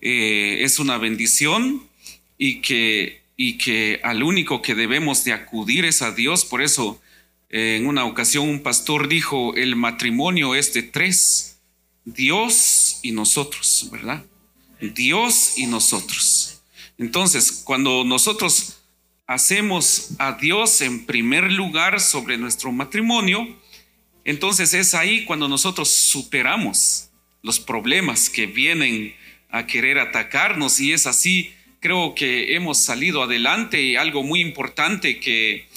eh, 0.00 0.58
es 0.62 0.78
una 0.78 0.98
bendición 0.98 1.88
y 2.36 2.60
que, 2.60 3.22
y 3.36 3.58
que 3.58 4.00
al 4.02 4.22
único 4.22 4.62
que 4.62 4.74
debemos 4.74 5.24
de 5.24 5.32
acudir 5.32 5.84
es 5.84 6.02
a 6.02 6.12
Dios, 6.12 6.44
por 6.44 6.62
eso 6.62 7.00
en 7.50 7.86
una 7.86 8.04
ocasión 8.04 8.48
un 8.48 8.62
pastor 8.62 9.08
dijo, 9.08 9.54
el 9.54 9.74
matrimonio 9.74 10.54
es 10.54 10.74
de 10.74 10.82
tres, 10.82 11.58
Dios 12.04 13.00
y 13.02 13.12
nosotros, 13.12 13.88
¿verdad? 13.90 14.24
Dios 14.80 15.54
y 15.56 15.66
nosotros. 15.66 16.60
Entonces, 16.98 17.62
cuando 17.64 18.04
nosotros 18.04 18.77
hacemos 19.28 20.10
a 20.18 20.32
Dios 20.32 20.80
en 20.80 21.06
primer 21.06 21.52
lugar 21.52 22.00
sobre 22.00 22.36
nuestro 22.36 22.72
matrimonio, 22.72 23.46
entonces 24.24 24.74
es 24.74 24.94
ahí 24.94 25.24
cuando 25.24 25.46
nosotros 25.46 25.88
superamos 25.88 27.10
los 27.42 27.60
problemas 27.60 28.28
que 28.28 28.46
vienen 28.46 29.14
a 29.50 29.66
querer 29.66 30.00
atacarnos 30.00 30.80
y 30.80 30.92
es 30.92 31.06
así, 31.06 31.52
creo 31.78 32.16
que 32.16 32.56
hemos 32.56 32.82
salido 32.82 33.22
adelante. 33.22 33.80
Y 33.80 33.94
algo 33.94 34.24
muy 34.24 34.40
importante 34.40 35.20
que, 35.20 35.68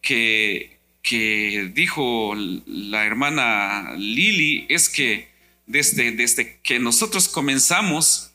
que 0.00 0.80
que 1.02 1.70
dijo 1.74 2.34
la 2.66 3.04
hermana 3.04 3.94
Lili 3.96 4.66
es 4.68 4.88
que 4.88 5.28
desde, 5.66 6.12
desde 6.12 6.58
que 6.62 6.78
nosotros 6.78 7.28
comenzamos 7.28 8.32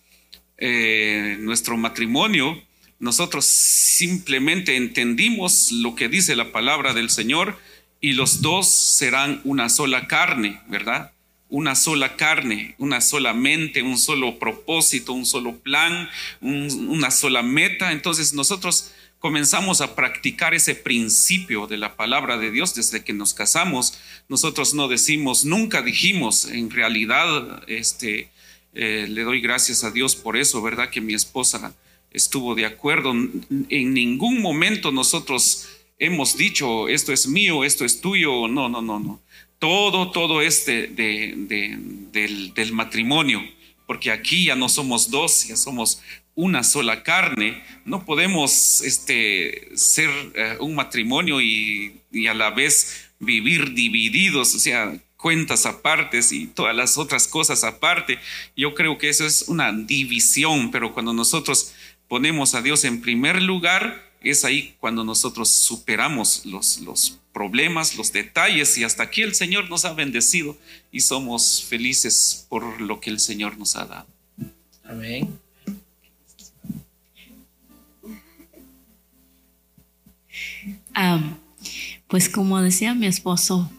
eh, 0.58 1.38
nuestro 1.40 1.78
matrimonio, 1.78 2.62
nosotros 3.00 3.46
simplemente 3.46 4.78
entendimos 4.78 5.72
lo 5.72 5.96
que 5.96 6.08
dice 6.08 6.36
la 6.36 6.52
palabra 6.52 6.94
del 6.94 7.10
Señor 7.10 7.58
y 8.00 8.14
los 8.14 8.42
dos 8.42 8.68
serán 8.68 9.42
una 9.44 9.70
sola 9.70 10.08
carne, 10.08 10.62
¿verdad? 10.68 11.12
Una 11.50 11.76
sola 11.76 12.16
carne, 12.16 12.76
una 12.78 13.02
sola 13.02 13.34
mente, 13.34 13.82
un 13.82 13.98
solo 13.98 14.40
propósito, 14.40 15.14
un 15.14 15.26
solo 15.26 15.58
plan, 15.58 16.10
una 16.42 17.12
sola 17.12 17.44
meta. 17.44 17.92
Entonces 17.92 18.34
nosotros 18.34 18.92
comenzamos 19.20 19.82
a 19.82 19.96
practicar 19.96 20.54
ese 20.54 20.76
principio 20.76 21.68
de 21.68 21.78
la 21.78 21.96
palabra 21.96 22.38
de 22.38 22.52
Dios 22.52 22.76
desde 22.76 23.04
que 23.04 23.14
nos 23.14 23.34
casamos. 23.34 23.98
Nosotros 24.30 24.74
no 24.74 24.88
decimos, 24.88 25.46
nunca 25.46 25.82
dijimos, 25.82 26.46
en 26.46 26.72
realidad, 26.72 27.64
este, 27.68 28.30
eh, 28.74 29.08
le 29.10 29.24
doy 29.24 29.42
gracias 29.42 29.84
a 29.84 29.92
Dios 29.92 30.16
por 30.16 30.38
eso, 30.38 30.62
¿verdad? 30.62 30.90
Que 30.90 31.02
mi 31.02 31.14
esposa 31.14 31.74
estuvo 32.16 32.56
de 32.56 32.66
acuerdo. 32.66 33.12
En 33.12 33.94
ningún 33.94 34.42
momento 34.42 34.92
nosotros 34.92 35.68
hemos 36.00 36.38
dicho, 36.38 36.88
esto 36.88 37.14
es 37.14 37.28
mío, 37.28 37.64
esto 37.64 37.86
es 37.86 38.02
tuyo. 38.02 38.48
No, 38.48 38.70
no, 38.70 38.82
no, 38.82 39.00
no. 39.00 39.22
Todo, 39.60 40.12
todo 40.12 40.42
es 40.42 40.66
del, 40.66 41.48
del 42.54 42.74
matrimonio, 42.74 43.42
porque 43.88 44.12
aquí 44.12 44.46
ya 44.46 44.56
no 44.56 44.70
somos 44.70 45.10
dos, 45.10 45.48
ya 45.48 45.56
somos 45.56 46.02
una 46.36 46.64
sola 46.64 47.02
carne, 47.02 47.64
no 47.86 48.06
podemos 48.06 48.82
este, 48.82 49.70
ser 49.76 50.10
eh, 50.36 50.58
un 50.60 50.76
matrimonio 50.76 51.42
y, 51.42 52.02
a 52.30 52.34
la 52.34 52.52
vez 52.52 53.10
vivir 53.20 53.74
divididos, 53.74 54.54
o 54.54 54.60
sea, 54.60 54.98
cuentas 55.16 55.66
apartes 55.66 56.32
y 56.32 56.48
todas 56.48 56.76
las 56.76 56.98
otras 56.98 57.28
cosas 57.28 57.64
aparte. 57.64 58.20
Yo 58.56 58.76
creo 58.76 58.98
que 58.98 59.10
eso 59.10 59.26
es 59.26 59.46
una 59.48 59.72
división, 59.72 60.72
pero 60.72 60.94
cuando 60.94 61.14
nosotros 61.14 61.74
ponemos 62.08 62.56
a 62.56 62.62
Dios 62.62 62.84
en 62.84 63.02
primer 63.02 63.42
lugar, 63.42 64.04
es 64.22 64.44
ahí 64.44 64.76
cuando 64.80 65.04
nosotros 65.04 65.50
superamos 65.50 66.46
los, 66.46 66.80
los 66.80 67.20
problemas, 67.32 67.96
los 67.98 68.12
detalles 68.12 68.78
y 68.78 68.84
hasta 68.84 69.04
aquí 69.04 69.22
el 69.22 69.36
Señor 69.36 69.70
nos 69.70 69.86
ha 69.86 69.94
bendecido 69.94 70.58
y 70.92 71.02
somos 71.02 71.64
felices 71.64 72.46
por 72.50 72.82
lo 72.82 73.00
que 73.00 73.10
el 73.10 73.20
Señor 73.20 73.58
nos 73.58 73.76
ha 73.76 73.86
dado. 73.86 74.08
Amén. 74.84 75.40
pues 82.08 82.30
como 82.30 82.62
decía 82.62 82.94
mi 82.94 83.08
esposo, 83.08 83.70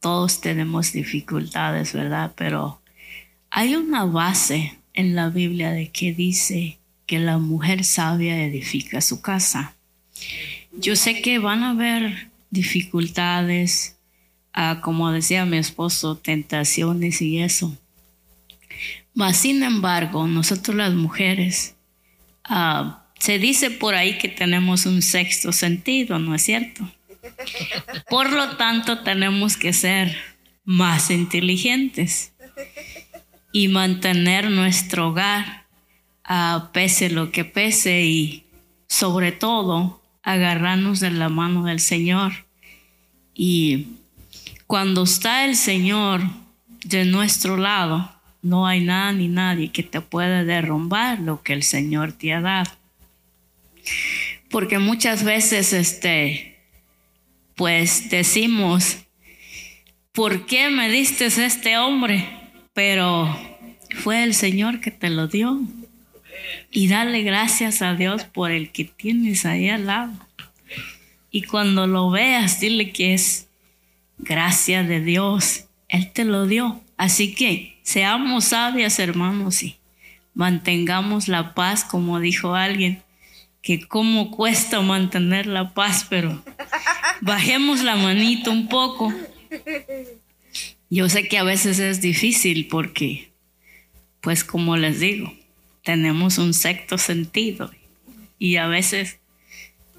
todos 0.00 0.40
tenemos 0.40 0.92
dificultades, 0.92 1.92
¿verdad? 1.92 2.32
Pero 2.36 2.80
hay 3.50 3.74
una 3.76 4.04
base 4.04 4.78
en 4.94 5.14
la 5.14 5.28
Biblia 5.28 5.72
de 5.72 5.90
que 5.90 6.14
dice 6.14 6.78
que 7.12 7.18
la 7.18 7.36
mujer 7.36 7.84
sabia 7.84 8.42
edifica 8.42 9.02
su 9.02 9.20
casa. 9.20 9.74
Yo 10.72 10.96
sé 10.96 11.20
que 11.20 11.38
van 11.38 11.62
a 11.62 11.72
haber 11.72 12.30
dificultades, 12.48 13.98
ah, 14.54 14.80
como 14.82 15.12
decía 15.12 15.44
mi 15.44 15.58
esposo, 15.58 16.16
tentaciones 16.16 17.20
y 17.20 17.40
eso. 17.40 17.76
Mas, 19.12 19.36
sin 19.36 19.62
embargo, 19.62 20.26
nosotros 20.26 20.74
las 20.74 20.94
mujeres 20.94 21.74
uh, 22.48 22.92
se 23.18 23.38
dice 23.38 23.70
por 23.70 23.94
ahí 23.94 24.16
que 24.16 24.30
tenemos 24.30 24.86
un 24.86 25.02
sexto 25.02 25.52
sentido, 25.52 26.18
¿no 26.18 26.34
es 26.34 26.40
cierto? 26.40 26.90
Por 28.08 28.32
lo 28.32 28.56
tanto, 28.56 29.00
tenemos 29.00 29.58
que 29.58 29.74
ser 29.74 30.16
más 30.64 31.10
inteligentes 31.10 32.32
y 33.52 33.68
mantener 33.68 34.50
nuestro 34.50 35.08
hogar 35.08 35.61
a 36.34 36.70
pese 36.72 37.10
lo 37.10 37.30
que 37.30 37.44
pese 37.44 38.04
y 38.04 38.46
sobre 38.88 39.32
todo 39.32 40.00
agarrarnos 40.22 40.98
de 40.98 41.10
la 41.10 41.28
mano 41.28 41.66
del 41.66 41.78
Señor. 41.78 42.32
Y 43.34 43.98
cuando 44.66 45.02
está 45.02 45.44
el 45.44 45.56
Señor 45.56 46.22
de 46.84 47.04
nuestro 47.04 47.58
lado, 47.58 48.10
no 48.40 48.66
hay 48.66 48.80
nada 48.82 49.12
ni 49.12 49.28
nadie 49.28 49.72
que 49.72 49.82
te 49.82 50.00
pueda 50.00 50.42
derrumbar 50.42 51.20
lo 51.20 51.42
que 51.42 51.52
el 51.52 51.62
Señor 51.62 52.12
te 52.12 52.32
ha 52.32 52.40
dado. 52.40 52.70
Porque 54.48 54.78
muchas 54.78 55.24
veces, 55.24 55.74
este, 55.74 56.58
pues 57.56 58.08
decimos, 58.08 58.96
¿por 60.12 60.46
qué 60.46 60.70
me 60.70 60.88
diste 60.88 61.26
este 61.26 61.76
hombre? 61.76 62.26
Pero 62.72 63.38
fue 63.98 64.24
el 64.24 64.32
Señor 64.32 64.80
que 64.80 64.90
te 64.90 65.10
lo 65.10 65.28
dio. 65.28 65.60
Y 66.70 66.88
darle 66.88 67.22
gracias 67.22 67.82
a 67.82 67.94
Dios 67.94 68.24
por 68.24 68.50
el 68.50 68.70
que 68.70 68.84
tienes 68.84 69.46
ahí 69.46 69.68
al 69.68 69.86
lado. 69.86 70.12
Y 71.30 71.42
cuando 71.42 71.86
lo 71.86 72.10
veas, 72.10 72.60
dile 72.60 72.92
que 72.92 73.14
es 73.14 73.48
gracia 74.18 74.82
de 74.82 75.00
Dios. 75.00 75.64
Él 75.88 76.10
te 76.12 76.24
lo 76.24 76.46
dio. 76.46 76.80
Así 76.96 77.34
que 77.34 77.78
seamos 77.82 78.44
sabias, 78.44 78.98
hermanos, 78.98 79.62
y 79.62 79.78
mantengamos 80.34 81.28
la 81.28 81.54
paz, 81.54 81.84
como 81.84 82.20
dijo 82.20 82.54
alguien, 82.54 83.02
que 83.62 83.80
cómo 83.86 84.30
cuesta 84.30 84.80
mantener 84.80 85.46
la 85.46 85.72
paz, 85.72 86.06
pero 86.08 86.42
bajemos 87.20 87.82
la 87.82 87.96
manito 87.96 88.50
un 88.50 88.68
poco. 88.68 89.12
Yo 90.90 91.08
sé 91.08 91.28
que 91.28 91.38
a 91.38 91.44
veces 91.44 91.78
es 91.78 92.00
difícil 92.00 92.68
porque, 92.68 93.32
pues 94.20 94.44
como 94.44 94.76
les 94.76 95.00
digo, 95.00 95.32
tenemos 95.82 96.38
un 96.38 96.54
sexto 96.54 96.98
sentido 96.98 97.70
y 98.38 98.56
a 98.56 98.66
veces 98.66 99.20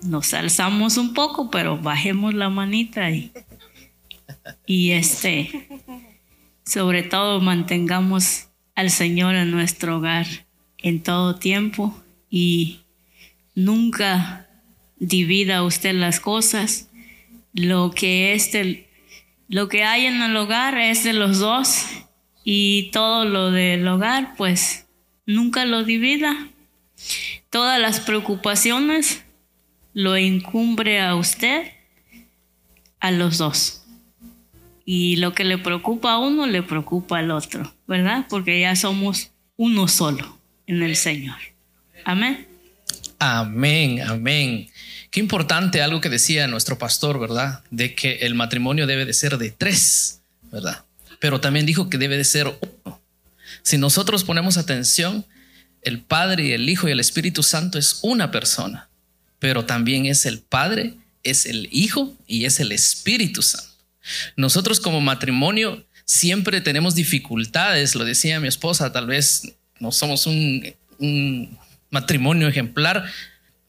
nos 0.01 0.33
alzamos 0.33 0.97
un 0.97 1.13
poco, 1.13 1.49
pero 1.49 1.77
bajemos 1.77 2.33
la 2.33 2.49
manita 2.49 3.09
y, 3.11 3.31
y 4.65 4.91
este, 4.91 5.67
sobre 6.65 7.03
todo 7.03 7.39
mantengamos 7.39 8.47
al 8.75 8.89
Señor 8.89 9.35
en 9.35 9.51
nuestro 9.51 9.97
hogar 9.97 10.25
en 10.77 11.01
todo 11.01 11.35
tiempo 11.35 11.97
y 12.29 12.81
nunca 13.55 14.49
divida 14.97 15.63
usted 15.63 15.93
las 15.93 16.19
cosas. 16.19 16.89
Lo 17.53 17.91
que 17.91 18.33
es 18.33 18.51
lo 19.47 19.69
que 19.69 19.83
hay 19.83 20.05
en 20.05 20.21
el 20.21 20.35
hogar 20.35 20.77
es 20.77 21.03
de 21.03 21.13
los 21.13 21.39
dos 21.39 21.85
y 22.43 22.89
todo 22.91 23.25
lo 23.25 23.51
del 23.51 23.87
hogar 23.87 24.33
pues 24.35 24.82
nunca 25.25 25.65
lo 25.65 25.83
divida. 25.83 26.47
Todas 27.49 27.79
las 27.79 27.99
preocupaciones 27.99 29.23
lo 29.93 30.17
incumbre 30.17 31.01
a 31.01 31.15
usted, 31.15 31.71
a 32.99 33.11
los 33.11 33.37
dos. 33.37 33.83
Y 34.85 35.17
lo 35.17 35.33
que 35.33 35.43
le 35.43 35.57
preocupa 35.57 36.13
a 36.13 36.19
uno, 36.19 36.45
le 36.45 36.61
preocupa 36.63 37.19
al 37.19 37.31
otro, 37.31 37.73
¿verdad? 37.87 38.25
Porque 38.29 38.59
ya 38.59 38.75
somos 38.75 39.31
uno 39.55 39.87
solo 39.87 40.37
en 40.67 40.81
el 40.83 40.95
Señor. 40.95 41.37
Amén. 42.03 42.47
Amén, 43.19 44.01
amén. 44.01 44.67
Qué 45.09 45.19
importante 45.19 45.81
algo 45.81 46.01
que 46.01 46.09
decía 46.09 46.47
nuestro 46.47 46.77
pastor, 46.77 47.19
¿verdad? 47.19 47.63
De 47.69 47.95
que 47.95 48.15
el 48.21 48.35
matrimonio 48.35 48.87
debe 48.87 49.05
de 49.05 49.13
ser 49.13 49.37
de 49.37 49.51
tres, 49.51 50.21
¿verdad? 50.51 50.83
Pero 51.19 51.39
también 51.39 51.65
dijo 51.65 51.89
que 51.89 51.97
debe 51.97 52.17
de 52.17 52.25
ser 52.25 52.47
uno. 52.47 53.02
Si 53.61 53.77
nosotros 53.77 54.23
ponemos 54.23 54.57
atención, 54.57 55.25
el 55.81 55.99
Padre 55.99 56.47
y 56.47 56.51
el 56.51 56.69
Hijo 56.69 56.87
y 56.87 56.91
el 56.91 56.99
Espíritu 56.99 57.43
Santo 57.43 57.77
es 57.77 57.99
una 58.01 58.31
persona, 58.31 58.89
pero 59.39 59.65
también 59.65 60.05
es 60.05 60.25
el 60.25 60.39
Padre, 60.39 60.95
es 61.23 61.45
el 61.45 61.67
Hijo 61.71 62.15
y 62.25 62.45
es 62.45 62.59
el 62.59 62.71
Espíritu 62.71 63.41
Santo. 63.41 63.69
Nosotros 64.35 64.79
como 64.79 65.01
matrimonio 65.01 65.85
siempre 66.05 66.61
tenemos 66.61 66.95
dificultades, 66.95 67.95
lo 67.95 68.05
decía 68.05 68.39
mi 68.39 68.47
esposa, 68.47 68.91
tal 68.91 69.07
vez 69.07 69.53
no 69.79 69.91
somos 69.91 70.27
un, 70.27 71.57
matrimonio 71.89 72.47
ejemplar, 72.47 73.05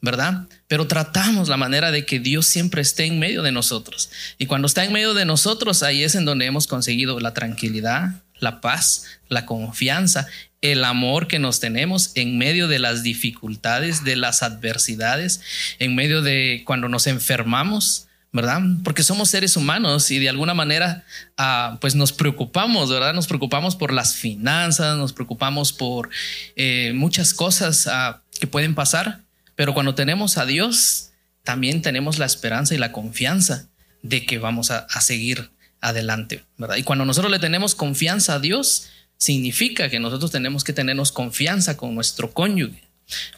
¿verdad? 0.01 0.47
Pero 0.67 0.87
tratamos 0.87 1.47
la 1.47 1.57
manera 1.57 1.91
de 1.91 2.05
que 2.05 2.19
Dios 2.19 2.47
siempre 2.47 2.81
esté 2.81 3.05
en 3.05 3.19
medio 3.19 3.43
de 3.43 3.51
nosotros. 3.51 4.09
Y 4.37 4.45
cuando 4.45 4.67
está 4.67 4.83
en 4.83 4.93
medio 4.93 5.13
de 5.13 5.25
nosotros, 5.25 5.83
ahí 5.83 6.03
es 6.03 6.15
en 6.15 6.25
donde 6.25 6.45
hemos 6.45 6.65
conseguido 6.65 7.19
la 7.19 7.33
tranquilidad, 7.33 8.23
la 8.39 8.61
paz, 8.61 9.05
la 9.29 9.45
confianza, 9.45 10.27
el 10.61 10.83
amor 10.83 11.27
que 11.27 11.39
nos 11.39 11.59
tenemos 11.59 12.11
en 12.15 12.37
medio 12.37 12.67
de 12.67 12.79
las 12.79 13.03
dificultades, 13.03 14.03
de 14.03 14.15
las 14.15 14.43
adversidades, 14.43 15.41
en 15.79 15.95
medio 15.95 16.21
de 16.21 16.63
cuando 16.65 16.89
nos 16.89 17.07
enfermamos, 17.07 18.07
¿verdad? 18.31 18.61
Porque 18.83 19.03
somos 19.03 19.29
seres 19.29 19.55
humanos 19.55 20.11
y 20.11 20.19
de 20.19 20.27
alguna 20.27 20.53
manera, 20.53 21.05
ah, 21.37 21.77
pues 21.79 21.95
nos 21.95 22.11
preocupamos, 22.11 22.89
¿verdad? 22.89 23.13
Nos 23.13 23.27
preocupamos 23.27 23.75
por 23.75 23.93
las 23.93 24.15
finanzas, 24.15 24.97
nos 24.97 25.13
preocupamos 25.13 25.71
por 25.71 26.09
eh, 26.55 26.91
muchas 26.95 27.33
cosas 27.33 27.87
ah, 27.87 28.21
que 28.39 28.47
pueden 28.47 28.75
pasar, 28.75 29.21
pero 29.55 29.73
cuando 29.73 29.95
tenemos 29.95 30.37
a 30.37 30.45
Dios, 30.45 31.11
también 31.43 31.81
tenemos 31.81 32.19
la 32.19 32.25
esperanza 32.25 32.75
y 32.75 32.77
la 32.77 32.91
confianza 32.91 33.69
de 34.01 34.25
que 34.25 34.37
vamos 34.37 34.69
a, 34.69 34.85
seguir 34.99 35.51
adelante, 35.87 36.43
¿verdad? 36.57 36.77
Y 36.77 36.83
cuando 36.83 37.05
nosotros 37.05 37.31
le 37.31 37.39
tenemos 37.39 37.75
confianza 37.75 38.35
a 38.35 38.39
Dios, 38.39 38.89
significa 39.17 39.89
que 39.89 39.99
nosotros 39.99 40.31
tenemos 40.31 40.63
que 40.63 40.73
tenernos 40.73 41.11
confianza 41.11 41.77
con 41.77 41.95
nuestro 41.95 42.31
cónyuge. 42.31 42.83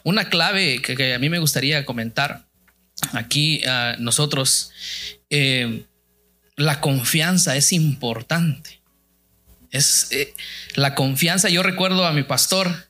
Una 0.02 0.28
clave 0.28 0.80
que 0.80 1.14
a 1.14 1.18
mí 1.18 1.28
me 1.28 1.38
gustaría 1.38 1.84
comentar 1.84 2.46
aquí 3.12 3.62
ah, 3.66 3.96
nosotros, 3.98 4.70
eh, 5.30 5.84
la 6.56 6.80
confianza 6.80 7.56
es 7.56 7.72
importante. 7.72 8.80
Es 9.70 10.08
eh, 10.10 10.34
la 10.74 10.94
confianza. 10.94 11.48
Yo 11.48 11.62
recuerdo 11.62 12.06
a 12.06 12.12
mi 12.12 12.22
pastor, 12.22 12.88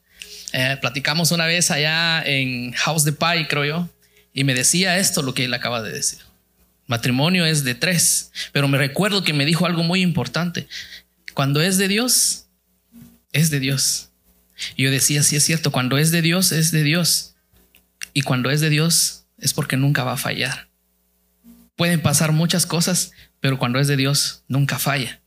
eh, 0.53 0.77
platicamos 0.81 1.33
una 1.33 1.47
vez 1.47 1.71
allá 1.71 2.23
en 2.25 2.73
House 2.73 3.05
de 3.05 3.13
Pai, 3.13 3.49
creo 3.49 3.65
yo, 3.65 3.89
y 4.33 4.45
me 4.45 4.55
decía 4.55 4.99
esto, 4.99 5.23
lo 5.23 5.35
que 5.35 5.45
él 5.45 5.55
acaba 5.55 5.83
de 5.83 5.93
decir. 5.93 6.21
Matrimonio 6.89 7.47
es 7.47 7.65
de 7.65 7.75
tres, 7.75 8.33
pero 8.53 8.67
me 8.67 8.79
recuerdo 8.79 9.23
que 9.23 9.35
me 9.35 9.45
dijo 9.45 9.67
algo 9.67 9.85
muy 9.85 10.01
importante. 10.01 10.67
Cuando 11.35 11.61
es 11.61 11.79
de 11.79 11.87
Dios, 11.87 12.47
es 13.33 13.51
de 13.51 13.61
Dios. 13.61 14.09
Y 14.75 14.85
yo 14.85 14.91
decía, 14.91 15.23
sí 15.23 15.37
es 15.37 15.45
cierto, 15.45 15.71
cuando 15.71 15.99
es 15.99 16.11
de 16.11 16.23
Dios, 16.23 16.51
es 16.51 16.73
de 16.73 16.83
Dios. 16.83 17.37
Y 18.15 18.23
cuando 18.23 18.51
es 18.51 18.61
de 18.61 18.71
Dios, 18.71 19.27
es 19.39 19.53
porque 19.53 19.77
nunca 19.77 20.03
va 20.03 20.15
a 20.15 20.17
fallar. 20.17 20.69
Pueden 21.77 22.01
pasar 22.01 22.33
muchas 22.33 22.67
cosas, 22.67 23.13
pero 23.39 23.59
cuando 23.59 23.79
es 23.79 23.87
de 23.87 23.97
Dios, 23.97 24.43
nunca 24.49 24.79
falla, 24.79 25.21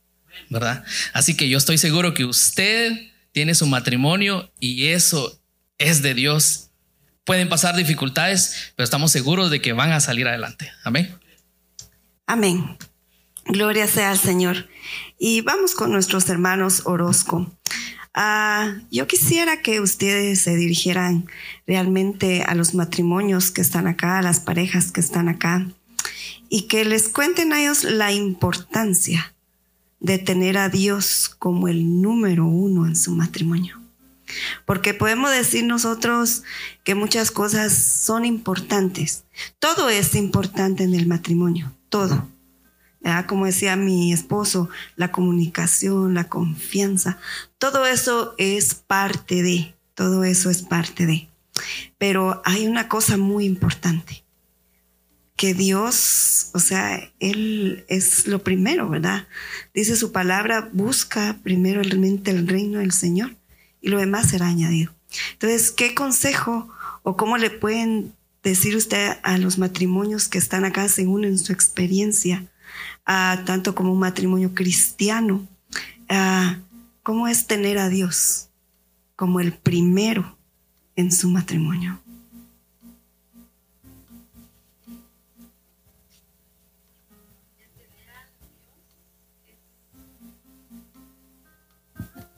¿verdad? 0.50 0.84
Así 1.14 1.36
que 1.36 1.48
yo 1.48 1.56
estoy 1.56 1.78
seguro 1.78 2.12
que 2.12 2.24
usted 2.24 2.92
tiene 3.30 3.54
su 3.54 3.66
matrimonio 3.66 4.52
y 4.58 4.88
eso 4.88 5.40
es 5.78 6.02
de 6.02 6.14
Dios. 6.14 6.70
Pueden 7.24 7.48
pasar 7.48 7.76
dificultades, 7.76 8.72
pero 8.74 8.84
estamos 8.84 9.12
seguros 9.12 9.50
de 9.50 9.62
que 9.62 9.72
van 9.72 9.92
a 9.92 10.00
salir 10.00 10.26
adelante. 10.26 10.70
Amén. 10.82 11.21
Amén. 12.32 12.78
Gloria 13.44 13.86
sea 13.86 14.10
al 14.10 14.18
Señor. 14.18 14.66
Y 15.18 15.42
vamos 15.42 15.74
con 15.74 15.92
nuestros 15.92 16.30
hermanos 16.30 16.80
Orozco. 16.86 17.46
Ah, 18.14 18.78
yo 18.90 19.06
quisiera 19.06 19.60
que 19.60 19.80
ustedes 19.80 20.40
se 20.40 20.56
dirigieran 20.56 21.26
realmente 21.66 22.42
a 22.42 22.54
los 22.54 22.72
matrimonios 22.72 23.50
que 23.50 23.60
están 23.60 23.86
acá, 23.86 24.16
a 24.16 24.22
las 24.22 24.40
parejas 24.40 24.92
que 24.92 25.00
están 25.00 25.28
acá, 25.28 25.68
y 26.48 26.68
que 26.68 26.86
les 26.86 27.10
cuenten 27.10 27.52
a 27.52 27.60
ellos 27.60 27.84
la 27.84 28.12
importancia 28.12 29.34
de 30.00 30.16
tener 30.16 30.56
a 30.56 30.70
Dios 30.70 31.36
como 31.38 31.68
el 31.68 32.00
número 32.00 32.46
uno 32.46 32.86
en 32.86 32.96
su 32.96 33.14
matrimonio. 33.14 33.78
Porque 34.64 34.94
podemos 34.94 35.30
decir 35.30 35.64
nosotros 35.64 36.44
que 36.82 36.94
muchas 36.94 37.30
cosas 37.30 37.74
son 37.74 38.24
importantes. 38.24 39.24
Todo 39.58 39.90
es 39.90 40.14
importante 40.14 40.84
en 40.84 40.94
el 40.94 41.06
matrimonio, 41.06 41.74
todo. 41.92 42.26
Como 43.28 43.46
decía 43.46 43.76
mi 43.76 44.12
esposo, 44.12 44.70
la 44.96 45.12
comunicación, 45.12 46.14
la 46.14 46.28
confianza, 46.28 47.18
todo 47.58 47.86
eso 47.86 48.34
es 48.38 48.74
parte 48.74 49.42
de, 49.42 49.74
todo 49.94 50.24
eso 50.24 50.48
es 50.50 50.62
parte 50.62 51.04
de. 51.06 51.28
Pero 51.98 52.40
hay 52.44 52.66
una 52.66 52.88
cosa 52.88 53.16
muy 53.16 53.44
importante, 53.44 54.24
que 55.36 55.52
Dios, 55.52 56.50
o 56.54 56.60
sea, 56.60 57.12
Él 57.18 57.84
es 57.88 58.26
lo 58.26 58.42
primero, 58.42 58.88
¿verdad? 58.88 59.26
Dice 59.74 59.96
su 59.96 60.12
palabra, 60.12 60.70
busca 60.72 61.38
primero 61.42 61.82
realmente 61.82 62.30
el 62.30 62.48
reino 62.48 62.78
del 62.78 62.92
Señor 62.92 63.36
y 63.80 63.88
lo 63.88 63.98
demás 63.98 64.30
será 64.30 64.46
añadido. 64.46 64.94
Entonces, 65.32 65.70
¿qué 65.70 65.94
consejo 65.94 66.68
o 67.02 67.16
cómo 67.16 67.36
le 67.36 67.50
pueden 67.50 68.14
decir 68.42 68.76
usted 68.76 69.18
a 69.22 69.38
los 69.38 69.58
matrimonios 69.58 70.28
que 70.28 70.38
están 70.38 70.64
acá 70.64 70.88
según 70.88 71.24
en 71.24 71.38
su 71.38 71.52
experiencia? 71.52 72.48
tanto 73.04 73.74
como 73.74 73.92
un 73.92 73.98
matrimonio 73.98 74.54
cristiano, 74.54 75.46
cómo 77.02 77.28
es 77.28 77.46
tener 77.46 77.78
a 77.78 77.88
Dios 77.88 78.48
como 79.16 79.40
el 79.40 79.52
primero 79.52 80.36
en 80.96 81.12
su 81.12 81.28
matrimonio. 81.28 82.00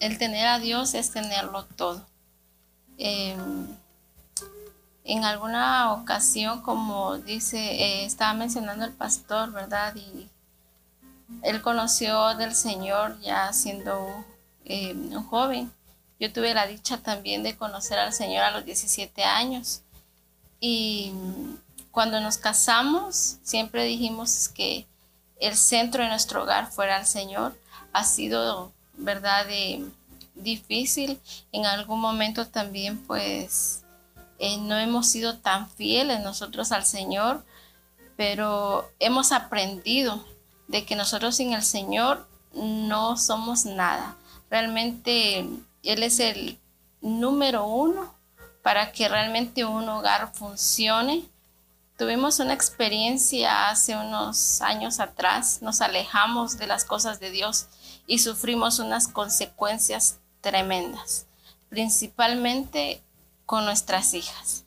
El 0.00 0.18
tener 0.18 0.46
a 0.46 0.58
Dios 0.58 0.92
es 0.92 1.12
tenerlo 1.12 1.64
todo. 1.64 2.06
Em, 2.98 3.66
en 5.04 5.24
alguna 5.24 5.92
ocasión, 5.92 6.62
como 6.62 7.18
dice, 7.18 7.58
eh, 7.58 8.04
estaba 8.06 8.32
mencionando 8.32 8.86
el 8.86 8.92
pastor, 8.92 9.52
¿verdad? 9.52 9.94
Y 9.94 10.30
él 11.42 11.60
conoció 11.60 12.34
del 12.36 12.54
Señor 12.54 13.20
ya 13.20 13.52
siendo 13.52 14.24
eh, 14.64 14.94
un 14.94 15.22
joven 15.24 15.70
Yo 16.18 16.32
tuve 16.32 16.54
la 16.54 16.66
dicha 16.66 16.98
también 16.98 17.42
de 17.42 17.56
conocer 17.56 17.98
al 17.98 18.14
Señor 18.14 18.44
a 18.44 18.50
los 18.50 18.64
17 18.64 19.22
años. 19.24 19.82
Y 20.58 21.12
cuando 21.90 22.20
nos 22.20 22.38
casamos, 22.38 23.36
siempre 23.42 23.84
dijimos 23.84 24.48
que 24.48 24.86
el 25.38 25.56
centro 25.56 26.02
de 26.02 26.08
nuestro 26.08 26.42
hogar 26.42 26.70
fuera 26.70 26.98
el 26.98 27.06
Señor. 27.06 27.58
Ha 27.92 28.04
sido, 28.04 28.72
¿verdad?, 28.94 29.46
difícil. 30.34 31.20
En 31.52 31.66
algún 31.66 32.00
momento 32.00 32.46
también, 32.46 32.98
pues, 33.06 33.83
eh, 34.38 34.58
no 34.58 34.78
hemos 34.78 35.08
sido 35.08 35.38
tan 35.38 35.70
fieles 35.70 36.20
nosotros 36.20 36.72
al 36.72 36.84
Señor, 36.84 37.44
pero 38.16 38.90
hemos 38.98 39.32
aprendido 39.32 40.24
de 40.68 40.84
que 40.84 40.96
nosotros 40.96 41.36
sin 41.36 41.52
el 41.52 41.62
Señor 41.62 42.26
no 42.52 43.16
somos 43.16 43.64
nada. 43.64 44.16
Realmente 44.50 45.40
Él 45.82 46.02
es 46.02 46.20
el 46.20 46.58
número 47.00 47.66
uno 47.66 48.14
para 48.62 48.92
que 48.92 49.08
realmente 49.08 49.64
un 49.64 49.88
hogar 49.88 50.32
funcione. 50.32 51.24
Tuvimos 51.98 52.40
una 52.40 52.54
experiencia 52.54 53.68
hace 53.68 53.96
unos 53.96 54.60
años 54.62 55.00
atrás, 55.00 55.60
nos 55.62 55.80
alejamos 55.80 56.58
de 56.58 56.66
las 56.66 56.84
cosas 56.84 57.20
de 57.20 57.30
Dios 57.30 57.66
y 58.06 58.18
sufrimos 58.18 58.78
unas 58.78 59.06
consecuencias 59.06 60.18
tremendas, 60.40 61.26
principalmente 61.68 63.00
con 63.46 63.64
nuestras 63.64 64.14
hijas. 64.14 64.64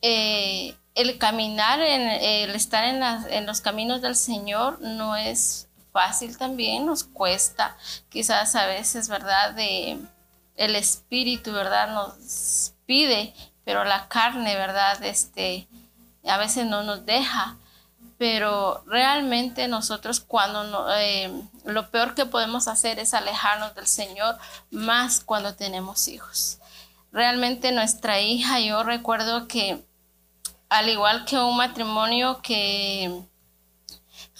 Eh, 0.00 0.74
el 0.94 1.18
caminar, 1.18 1.80
en, 1.80 2.02
el 2.02 2.50
estar 2.50 2.84
en, 2.84 3.46
los 3.46 3.60
caminos 3.60 4.02
del 4.02 4.16
Señor 4.16 4.80
no 4.80 5.16
es 5.16 5.68
fácil 5.92 6.36
también, 6.36 6.86
nos 6.86 7.04
cuesta, 7.04 7.76
quizás 8.08 8.54
a 8.56 8.66
veces, 8.66 9.08
¿verdad? 9.08 9.56
El 9.58 10.76
espíritu, 10.76 11.52
¿verdad? 11.52 11.94
Nos 11.94 12.74
pide, 12.86 13.34
pero 13.64 13.84
la 13.84 14.08
carne, 14.08 14.56
¿verdad? 14.56 15.02
Este, 15.02 15.68
a 16.26 16.36
veces 16.36 16.66
no 16.66 16.82
nos 16.82 17.04
deja. 17.06 17.56
Pero 18.18 18.84
realmente 18.86 19.66
nosotros 19.66 20.20
cuando 20.20 20.62
no, 20.64 20.94
eh, 20.94 21.32
lo 21.64 21.90
peor 21.90 22.14
que 22.14 22.24
podemos 22.24 22.68
hacer 22.68 23.00
es 23.00 23.14
alejarnos 23.14 23.74
del 23.74 23.88
Señor, 23.88 24.38
más 24.70 25.20
cuando 25.20 25.56
tenemos 25.56 26.06
hijos. 26.06 26.58
Realmente 27.12 27.72
nuestra 27.72 28.20
hija, 28.20 28.58
yo 28.60 28.82
recuerdo 28.82 29.46
que 29.46 29.84
al 30.70 30.88
igual 30.88 31.26
que 31.26 31.38
un 31.38 31.58
matrimonio 31.58 32.40
que 32.42 33.22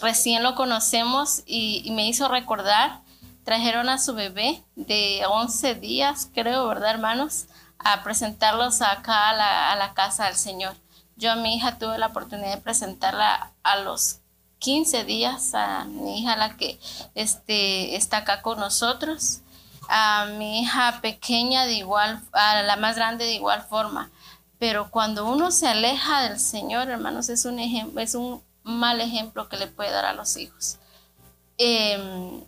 recién 0.01 0.43
lo 0.43 0.55
conocemos 0.55 1.43
y, 1.45 1.91
me 1.93 2.09
hizo 2.09 2.29
recordar, 2.29 3.03
trajeron 3.45 3.91
a 3.91 3.99
su 3.99 4.15
bebé 4.15 4.63
de 4.75 5.23
11 5.29 5.75
días, 5.75 6.31
creo, 6.33 6.67
¿verdad, 6.67 6.93
hermanos? 6.93 7.45
A 7.79 8.03
presentarlos 8.03 8.81
acá 8.81 9.29
a 9.29 9.35
la, 9.35 9.73
a 9.73 9.77
la 9.77 9.93
casa 9.93 10.25
del 10.25 10.37
Señor. 10.37 10.75
Yo 11.17 11.31
a 11.33 11.37
mi 11.37 11.55
hija 11.55 11.79
tuve 11.79 11.99
la 11.99 12.07
oportunidad 12.07 12.55
de 12.55 12.63
presentarla 12.63 13.53
a 13.63 13.77
los 13.81 14.21
15 14.61 15.05
días, 15.05 15.55
a 15.55 15.85
mi 15.85 16.21
hija 16.21 16.37
la 16.37 16.57
que 16.57 16.81
este, 17.15 17.97
está 17.97 18.19
acá 18.19 18.41
con 18.41 18.59
nosotros, 18.59 19.41
a 19.95 20.25
mi 20.25 20.61
hija 20.61 21.01
pequeña 21.03 21.67
de 21.67 21.75
igual, 21.75 22.23
a 22.33 22.63
la 22.63 22.77
más 22.77 22.97
grande 22.97 23.27
de 23.27 23.35
igual 23.35 23.63
forma. 23.63 24.11
Pero 24.59 24.91
cuando 24.91 25.27
uno 25.27 25.51
se 25.51 25.69
aleja 25.69 26.23
del 26.23 26.41
Señor, 26.41 26.89
hermanos, 26.89 27.29
es 27.29 27.45
un, 27.45 27.59
ejemplo, 27.59 28.01
es 28.01 28.15
un 28.15 28.43
mal 28.63 29.03
ejemplo 29.03 29.51
que 29.51 29.59
le 29.59 29.67
puede 29.67 29.91
dar 29.91 30.07
a 30.07 30.15
los 30.15 30.39
hijos. 30.39 30.79
Em, 31.59 32.43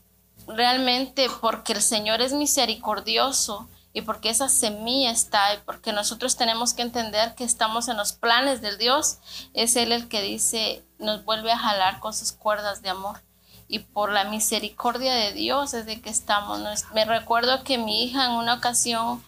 realmente 0.47 1.29
porque 1.43 1.75
el 1.75 1.83
Señor 1.83 2.23
es 2.23 2.33
misericordioso 2.33 3.69
y 3.93 4.01
porque 4.01 4.31
esa 4.31 4.49
semilla 4.49 5.11
está 5.11 5.53
y 5.53 5.59
porque 5.67 5.93
nosotros 5.93 6.37
tenemos 6.37 6.73
que 6.73 6.81
entender 6.81 7.35
que 7.35 7.45
estamos 7.45 7.89
en 7.89 7.99
los 7.99 8.15
planes 8.15 8.63
del 8.63 8.79
Dios, 8.79 9.19
es 9.53 9.77
Él 9.77 9.93
el 9.93 10.09
que 10.09 10.23
dice, 10.23 10.83
nos 10.99 11.27
vuelve 11.27 11.53
a 11.53 11.59
jalar 11.59 12.01
con 12.01 12.15
sus 12.15 12.33
cuerdas 12.33 12.81
de 12.81 12.89
amor 12.89 13.21
y 13.69 13.81
por 13.81 14.13
la 14.13 14.25
misericordia 14.25 15.15
de 15.15 15.33
Dios 15.33 15.75
es 15.75 15.87
de 15.87 16.01
que 16.01 16.11
estamos. 16.11 16.61
Me 16.95 17.05
recuerdo 17.05 17.65
que 17.65 17.79
mi 17.79 18.05
hija 18.05 18.27
en 18.27 18.33
una 18.33 18.55
ocasión 18.55 19.23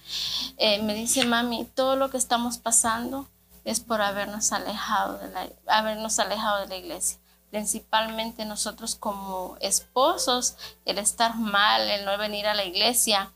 eh, 0.58 0.82
me 0.82 0.94
dice, 0.94 1.24
mami, 1.24 1.64
todo 1.74 1.96
lo 1.96 2.10
que 2.10 2.18
estamos 2.18 2.58
pasando 2.58 3.28
es 3.64 3.80
por 3.80 4.00
habernos 4.00 4.52
alejado 4.52 5.18
de 5.18 5.28
la, 5.30 5.48
habernos 5.66 6.18
alejado 6.18 6.60
de 6.60 6.68
la 6.68 6.76
iglesia. 6.76 7.18
Principalmente 7.50 8.44
nosotros 8.44 8.94
como 8.94 9.56
esposos, 9.60 10.56
el 10.84 10.98
estar 10.98 11.36
mal, 11.36 11.88
el 11.88 12.04
no 12.04 12.16
venir 12.18 12.46
a 12.46 12.54
la 12.54 12.64
iglesia. 12.64 13.32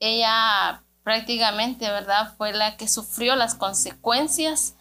Ella 0.00 0.82
prácticamente, 1.04 1.88
¿verdad? 1.90 2.34
Fue 2.36 2.52
la 2.52 2.76
que 2.76 2.88
sufrió 2.88 3.36
las 3.36 3.54
consecuencias 3.54 4.74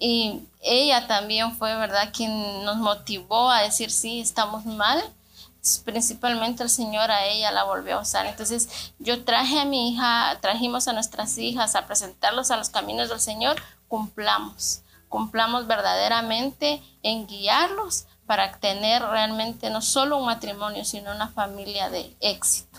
y 0.00 0.40
ella 0.62 1.06
también 1.06 1.54
fue, 1.54 1.76
¿verdad?, 1.76 2.10
quien 2.12 2.64
nos 2.64 2.78
motivó 2.78 3.50
a 3.50 3.60
decir, 3.60 3.90
sí, 3.90 4.20
estamos 4.20 4.64
mal, 4.64 4.98
principalmente 5.84 6.62
el 6.62 6.70
Señor 6.70 7.10
a 7.10 7.26
ella 7.26 7.52
la 7.52 7.64
volvió 7.64 7.98
a 7.98 8.00
usar. 8.00 8.24
Entonces 8.24 8.94
yo 8.98 9.24
traje 9.24 9.60
a 9.60 9.66
mi 9.66 9.90
hija, 9.92 10.38
trajimos 10.40 10.88
a 10.88 10.94
nuestras 10.94 11.36
hijas 11.36 11.76
a 11.76 11.86
presentarlos 11.86 12.50
a 12.50 12.56
los 12.56 12.70
caminos 12.70 13.10
del 13.10 13.20
Señor, 13.20 13.56
cumplamos, 13.88 14.80
cumplamos 15.10 15.66
verdaderamente 15.66 16.82
en 17.02 17.26
guiarlos 17.26 18.06
para 18.24 18.52
tener 18.52 19.02
realmente 19.02 19.68
no 19.68 19.82
solo 19.82 20.16
un 20.16 20.24
matrimonio, 20.24 20.86
sino 20.86 21.12
una 21.12 21.28
familia 21.28 21.90
de 21.90 22.16
éxito. 22.20 22.78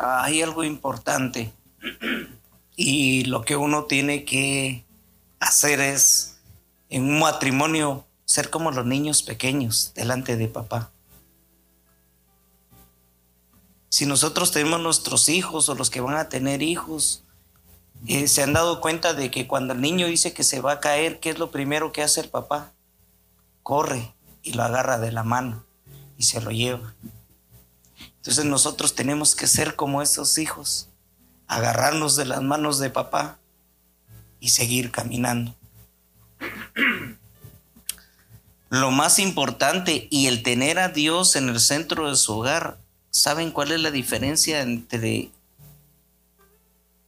Hay 0.00 0.40
algo 0.40 0.62
importante 0.62 1.52
y 2.76 3.24
lo 3.24 3.42
que 3.42 3.56
uno 3.56 3.84
tiene 3.84 4.24
que 4.24 4.84
hacer 5.38 5.80
es 5.80 6.38
en 6.88 7.04
un 7.04 7.20
matrimonio 7.20 8.06
ser 8.24 8.50
como 8.50 8.70
los 8.70 8.86
niños 8.86 9.22
pequeños 9.22 9.92
delante 9.94 10.36
de 10.36 10.48
papá. 10.48 10.90
Si 13.88 14.06
nosotros 14.06 14.52
tenemos 14.52 14.80
nuestros 14.80 15.28
hijos 15.28 15.68
o 15.68 15.74
los 15.74 15.90
que 15.90 16.00
van 16.00 16.16
a 16.16 16.28
tener 16.28 16.62
hijos, 16.62 17.24
eh, 18.06 18.28
se 18.28 18.42
han 18.42 18.52
dado 18.52 18.80
cuenta 18.80 19.14
de 19.14 19.30
que 19.30 19.46
cuando 19.46 19.74
el 19.74 19.80
niño 19.80 20.06
dice 20.06 20.32
que 20.32 20.44
se 20.44 20.60
va 20.60 20.72
a 20.72 20.80
caer, 20.80 21.20
¿qué 21.20 21.30
es 21.30 21.38
lo 21.38 21.50
primero 21.50 21.92
que 21.92 22.02
hace 22.02 22.20
el 22.20 22.28
papá? 22.28 22.72
Corre 23.62 24.14
y 24.42 24.52
lo 24.52 24.62
agarra 24.62 24.98
de 24.98 25.12
la 25.12 25.24
mano 25.24 25.64
y 26.16 26.22
se 26.22 26.40
lo 26.40 26.50
lleva. 26.50 26.94
Entonces 28.16 28.44
nosotros 28.44 28.94
tenemos 28.94 29.34
que 29.34 29.46
ser 29.46 29.76
como 29.76 30.02
esos 30.02 30.38
hijos 30.38 30.89
agarrarnos 31.50 32.14
de 32.14 32.26
las 32.26 32.42
manos 32.42 32.78
de 32.78 32.90
papá 32.90 33.38
y 34.38 34.50
seguir 34.50 34.92
caminando. 34.92 35.52
Lo 38.68 38.92
más 38.92 39.18
importante 39.18 40.06
y 40.12 40.28
el 40.28 40.44
tener 40.44 40.78
a 40.78 40.90
Dios 40.90 41.34
en 41.34 41.48
el 41.48 41.58
centro 41.58 42.08
de 42.08 42.14
su 42.14 42.38
hogar, 42.38 42.78
¿saben 43.10 43.50
cuál 43.50 43.72
es 43.72 43.80
la 43.80 43.90
diferencia 43.90 44.60
entre 44.60 45.32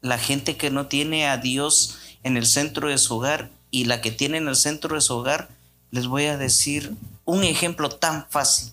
la 0.00 0.18
gente 0.18 0.56
que 0.56 0.70
no 0.70 0.88
tiene 0.88 1.28
a 1.28 1.36
Dios 1.36 2.00
en 2.24 2.36
el 2.36 2.46
centro 2.46 2.88
de 2.88 2.98
su 2.98 3.18
hogar 3.18 3.48
y 3.70 3.84
la 3.84 4.00
que 4.00 4.10
tiene 4.10 4.38
en 4.38 4.48
el 4.48 4.56
centro 4.56 4.96
de 4.96 5.02
su 5.02 5.14
hogar? 5.14 5.50
Les 5.92 6.08
voy 6.08 6.24
a 6.24 6.36
decir 6.36 6.96
un 7.24 7.44
ejemplo 7.44 7.90
tan 7.90 8.26
fácil. 8.28 8.72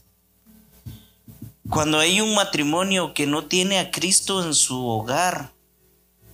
Cuando 1.70 2.00
hay 2.00 2.22
un 2.22 2.34
matrimonio 2.34 3.14
que 3.14 3.28
no 3.28 3.46
tiene 3.46 3.78
a 3.78 3.92
Cristo 3.92 4.44
en 4.44 4.56
su 4.56 4.88
hogar, 4.88 5.52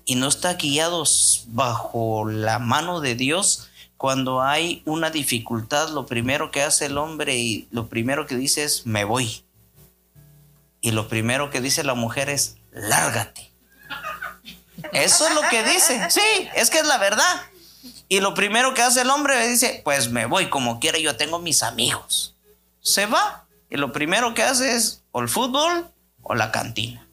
y 0.05 0.15
no 0.15 0.27
está 0.27 0.53
guiado 0.53 1.03
bajo 1.47 2.29
la 2.29 2.59
mano 2.59 3.01
de 3.01 3.15
Dios, 3.15 3.69
cuando 3.97 4.41
hay 4.41 4.83
una 4.85 5.09
dificultad, 5.09 5.89
lo 5.89 6.05
primero 6.05 6.51
que 6.51 6.61
hace 6.61 6.85
el 6.85 6.97
hombre 6.97 7.37
y 7.37 7.67
lo 7.71 7.87
primero 7.87 8.27
que 8.27 8.35
dice 8.35 8.63
es, 8.63 8.85
me 8.85 9.03
voy. 9.03 9.43
Y 10.81 10.91
lo 10.91 11.07
primero 11.07 11.49
que 11.49 11.61
dice 11.61 11.83
la 11.83 11.95
mujer 11.95 12.29
es, 12.29 12.57
lárgate. 12.71 13.51
Eso 14.91 15.27
es 15.27 15.33
lo 15.33 15.41
que 15.49 15.63
dice. 15.63 16.09
Sí, 16.11 16.21
es 16.55 16.69
que 16.69 16.79
es 16.79 16.85
la 16.85 16.97
verdad. 16.97 17.41
Y 18.07 18.19
lo 18.19 18.35
primero 18.35 18.73
que 18.75 18.83
hace 18.83 19.01
el 19.01 19.09
hombre 19.09 19.47
dice, 19.47 19.81
pues 19.83 20.11
me 20.11 20.27
voy 20.27 20.49
como 20.49 20.79
quiera, 20.79 20.99
yo 20.99 21.15
tengo 21.15 21.39
mis 21.39 21.63
amigos. 21.63 22.35
Se 22.81 23.07
va. 23.07 23.45
Y 23.69 23.77
lo 23.77 23.91
primero 23.91 24.35
que 24.35 24.43
hace 24.43 24.75
es 24.75 25.01
o 25.11 25.21
el 25.21 25.29
fútbol 25.29 25.89
o 26.21 26.35
la 26.35 26.51
cantina. 26.51 27.04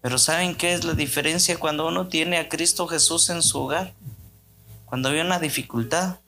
Pero 0.00 0.18
¿saben 0.18 0.54
qué 0.54 0.72
es 0.72 0.84
la 0.84 0.94
diferencia 0.94 1.58
cuando 1.58 1.86
uno 1.86 2.08
tiene 2.08 2.38
a 2.38 2.48
Cristo 2.48 2.86
Jesús 2.86 3.28
en 3.30 3.42
su 3.42 3.58
hogar? 3.60 3.92
Cuando 4.86 5.10
hay 5.10 5.20
una 5.20 5.38
dificultad, 5.38 6.18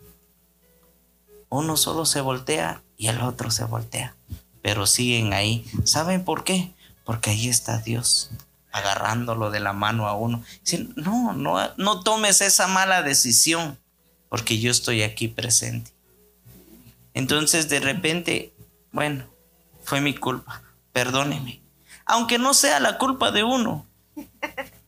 uno 1.49 1.77
solo 1.77 2.05
se 2.07 2.21
voltea 2.21 2.83
y 2.97 3.09
el 3.09 3.21
otro 3.21 3.51
se 3.51 3.65
voltea, 3.65 4.15
pero 4.63 4.87
siguen 4.87 5.33
ahí. 5.33 5.65
¿Saben 5.85 6.25
por 6.25 6.45
qué? 6.45 6.73
Porque 7.05 7.31
ahí 7.31 7.49
está 7.49 7.79
Dios 7.79 8.31
agarrándolo 8.71 9.51
de 9.51 9.61
la 9.61 9.73
mano 9.73 10.09
a 10.09 10.15
uno. 10.15 10.43
Dicen, 10.65 10.95
no, 10.97 11.33
no, 11.35 11.59
no 11.77 12.03
tomes 12.03 12.41
esa 12.41 12.69
mala 12.69 13.03
decisión, 13.03 13.79
porque 14.29 14.59
yo 14.59 14.71
estoy 14.71 15.03
aquí 15.03 15.29
presente. 15.29 15.91
Entonces 17.13 17.69
de 17.69 17.81
repente 17.81 18.53
bueno, 18.93 19.25
fue 19.85 20.03
mi 20.03 20.15
culpa, 20.15 20.63
perdóneme. 20.93 21.62
Aunque 22.07 22.39
no 22.39 22.55
sea 22.55 22.81
la 22.81 22.99
culpa 22.99 23.31
de 23.31 23.45
uno, 23.45 23.87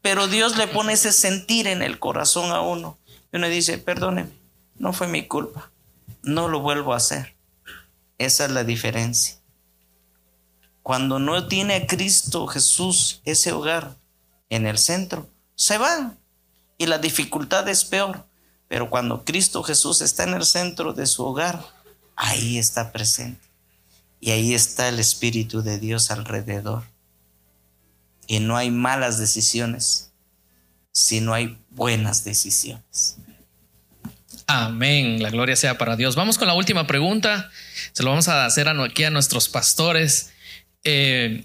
pero 0.03 0.29
Dios 0.29 0.57
le 0.57 0.67
pone 0.67 0.95
ese 0.95 1.13
sentir 1.13 1.67
en 1.67 1.83
el 1.83 1.99
corazón 1.99 2.53
a 2.53 2.61
uno. 2.61 2.99
Y 3.33 3.37
uno 3.37 3.49
dice, 3.49 3.79
perdóneme, 3.79 4.31
no 4.77 4.93
fue 4.93 5.09
mi 5.09 5.27
culpa, 5.27 5.71
no 6.23 6.49
lo 6.49 6.61
vuelvo 6.61 6.93
a 6.93 6.99
hacer. 6.99 7.35
Esa 8.19 8.45
es 8.45 8.51
la 8.51 8.65
diferencia. 8.65 9.37
Cuando 10.83 11.19
no 11.19 11.49
tiene 11.49 11.77
a 11.77 11.87
Cristo 11.87 12.47
Jesús 12.47 13.23
ese 13.25 13.53
hogar 13.53 13.97
en 14.51 14.67
el 14.67 14.79
centro, 14.79 15.29
se 15.55 15.79
van 15.79 16.19
y 16.77 16.87
la 16.87 16.99
dificultad 16.99 17.67
es 17.69 17.85
peor. 17.85 18.27
Pero 18.69 18.91
cuando 18.91 19.25
Cristo 19.25 19.63
Jesús 19.63 20.01
está 20.01 20.25
en 20.25 20.35
el 20.35 20.45
centro 20.45 20.93
de 20.93 21.07
su 21.07 21.25
hogar, 21.25 21.65
ahí 22.17 22.59
está 22.59 22.93
presente. 22.93 23.47
Y 24.21 24.31
ahí 24.31 24.55
está 24.55 24.89
el 24.89 24.99
Espíritu 24.99 25.63
de 25.63 25.79
Dios 25.79 26.11
alrededor. 26.11 26.85
Y 28.27 28.41
no 28.41 28.57
hay 28.57 28.71
malas 28.71 29.19
decisiones, 29.19 30.13
sino 30.93 31.35
hay 31.35 31.59
buenas 31.71 32.25
decisiones. 32.25 33.17
Amén, 34.47 35.23
la 35.23 35.31
gloria 35.31 35.57
sea 35.57 35.79
para 35.79 35.97
Dios. 35.97 36.17
Vamos 36.17 36.39
con 36.39 36.47
la 36.47 36.55
última 36.55 36.87
pregunta. 36.87 37.51
Se 37.93 38.03
lo 38.03 38.11
vamos 38.11 38.29
a 38.29 38.45
hacer 38.45 38.69
aquí 38.69 39.05
a 39.05 39.11
nuestros 39.11 39.49
pastores. 39.49 40.33
Eh, 40.85 41.45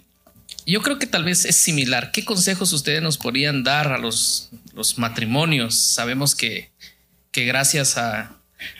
yo 0.65 0.81
creo 0.81 0.99
que 0.99 1.07
tal 1.07 1.23
vez 1.23 1.45
es 1.45 1.55
similar. 1.55 2.11
¿Qué 2.11 2.25
consejos 2.25 2.73
ustedes 2.73 3.01
nos 3.01 3.17
podrían 3.17 3.63
dar 3.63 3.93
a 3.93 3.97
los, 3.97 4.49
los 4.73 4.97
matrimonios? 4.97 5.75
Sabemos 5.75 6.35
que, 6.35 6.71
que 7.31 7.45
gracias 7.45 7.97
a, 7.97 8.33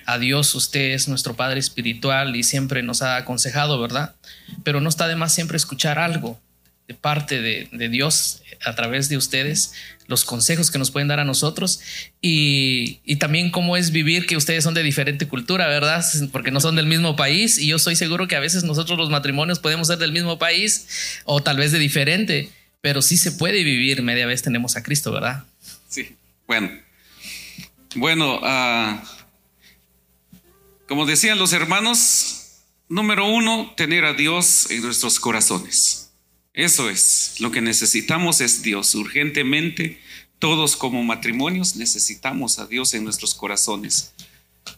a 0.05 0.17
Dios 0.19 0.53
usted 0.53 0.91
es 0.91 1.07
nuestro 1.07 1.35
Padre 1.35 1.59
Espiritual 1.59 2.35
y 2.35 2.43
siempre 2.43 2.83
nos 2.83 3.01
ha 3.01 3.15
aconsejado, 3.15 3.79
¿verdad? 3.79 4.15
Pero 4.63 4.81
no 4.81 4.89
está 4.89 5.07
de 5.07 5.15
más 5.15 5.33
siempre 5.33 5.55
escuchar 5.57 5.97
algo 5.97 6.39
de 6.89 6.95
parte 6.95 7.39
de, 7.39 7.89
Dios 7.89 8.41
a 8.65 8.73
través 8.73 9.09
de 9.09 9.15
ustedes, 9.15 9.73
los 10.07 10.25
consejos 10.25 10.71
que 10.71 10.79
nos 10.79 10.89
pueden 10.89 11.07
dar 11.07 11.19
a 11.19 11.23
nosotros 11.23 11.81
y, 12.19 12.99
también 13.17 13.51
cómo 13.51 13.77
es 13.77 13.91
vivir 13.91 14.25
que 14.25 14.35
ustedes 14.35 14.63
son 14.63 14.73
de 14.73 14.81
diferente 14.81 15.27
cultura, 15.27 15.67
¿verdad? 15.67 16.03
Porque 16.31 16.49
no 16.49 16.59
son 16.59 16.75
del 16.75 16.87
mismo 16.87 17.15
país 17.15 17.59
y 17.59 17.67
yo 17.67 17.77
soy 17.77 17.95
seguro 17.95 18.27
que 18.27 18.35
a 18.35 18.39
veces 18.39 18.63
nosotros 18.63 18.97
los 18.97 19.11
matrimonios 19.11 19.59
podemos 19.59 19.85
ser 19.85 19.99
del 19.99 20.11
mismo 20.11 20.39
país 20.39 21.21
o 21.25 21.43
tal 21.43 21.57
vez 21.57 21.71
de 21.71 21.77
diferente, 21.77 22.49
pero 22.81 23.03
sí 23.03 23.17
se 23.17 23.33
puede 23.33 23.63
vivir 23.63 24.01
media 24.01 24.25
vez 24.25 24.41
tenemos 24.41 24.75
a 24.75 24.81
Cristo, 24.81 25.11
¿verdad? 25.11 25.43
Sí, 25.87 26.15
bueno. 26.47 26.71
Bueno, 27.93 28.39
uh, 28.39 28.99
como 30.87 31.05
decían 31.05 31.37
los 31.37 31.53
hermanos, 31.53 32.63
número 32.87 33.27
uno, 33.27 33.73
tener 33.77 34.05
a 34.05 34.13
Dios 34.13 34.71
en 34.71 34.81
nuestros 34.81 35.19
corazones. 35.19 35.98
Eso 36.59 36.89
es, 36.89 37.35
lo 37.39 37.51
que 37.51 37.61
necesitamos 37.61 38.41
es 38.41 38.63
Dios. 38.63 38.93
Urgentemente, 38.93 39.97
todos 40.39 40.75
como 40.75 41.01
matrimonios 41.05 41.77
necesitamos 41.77 42.59
a 42.59 42.67
Dios 42.67 42.93
en 42.93 43.05
nuestros 43.05 43.33
corazones. 43.33 44.13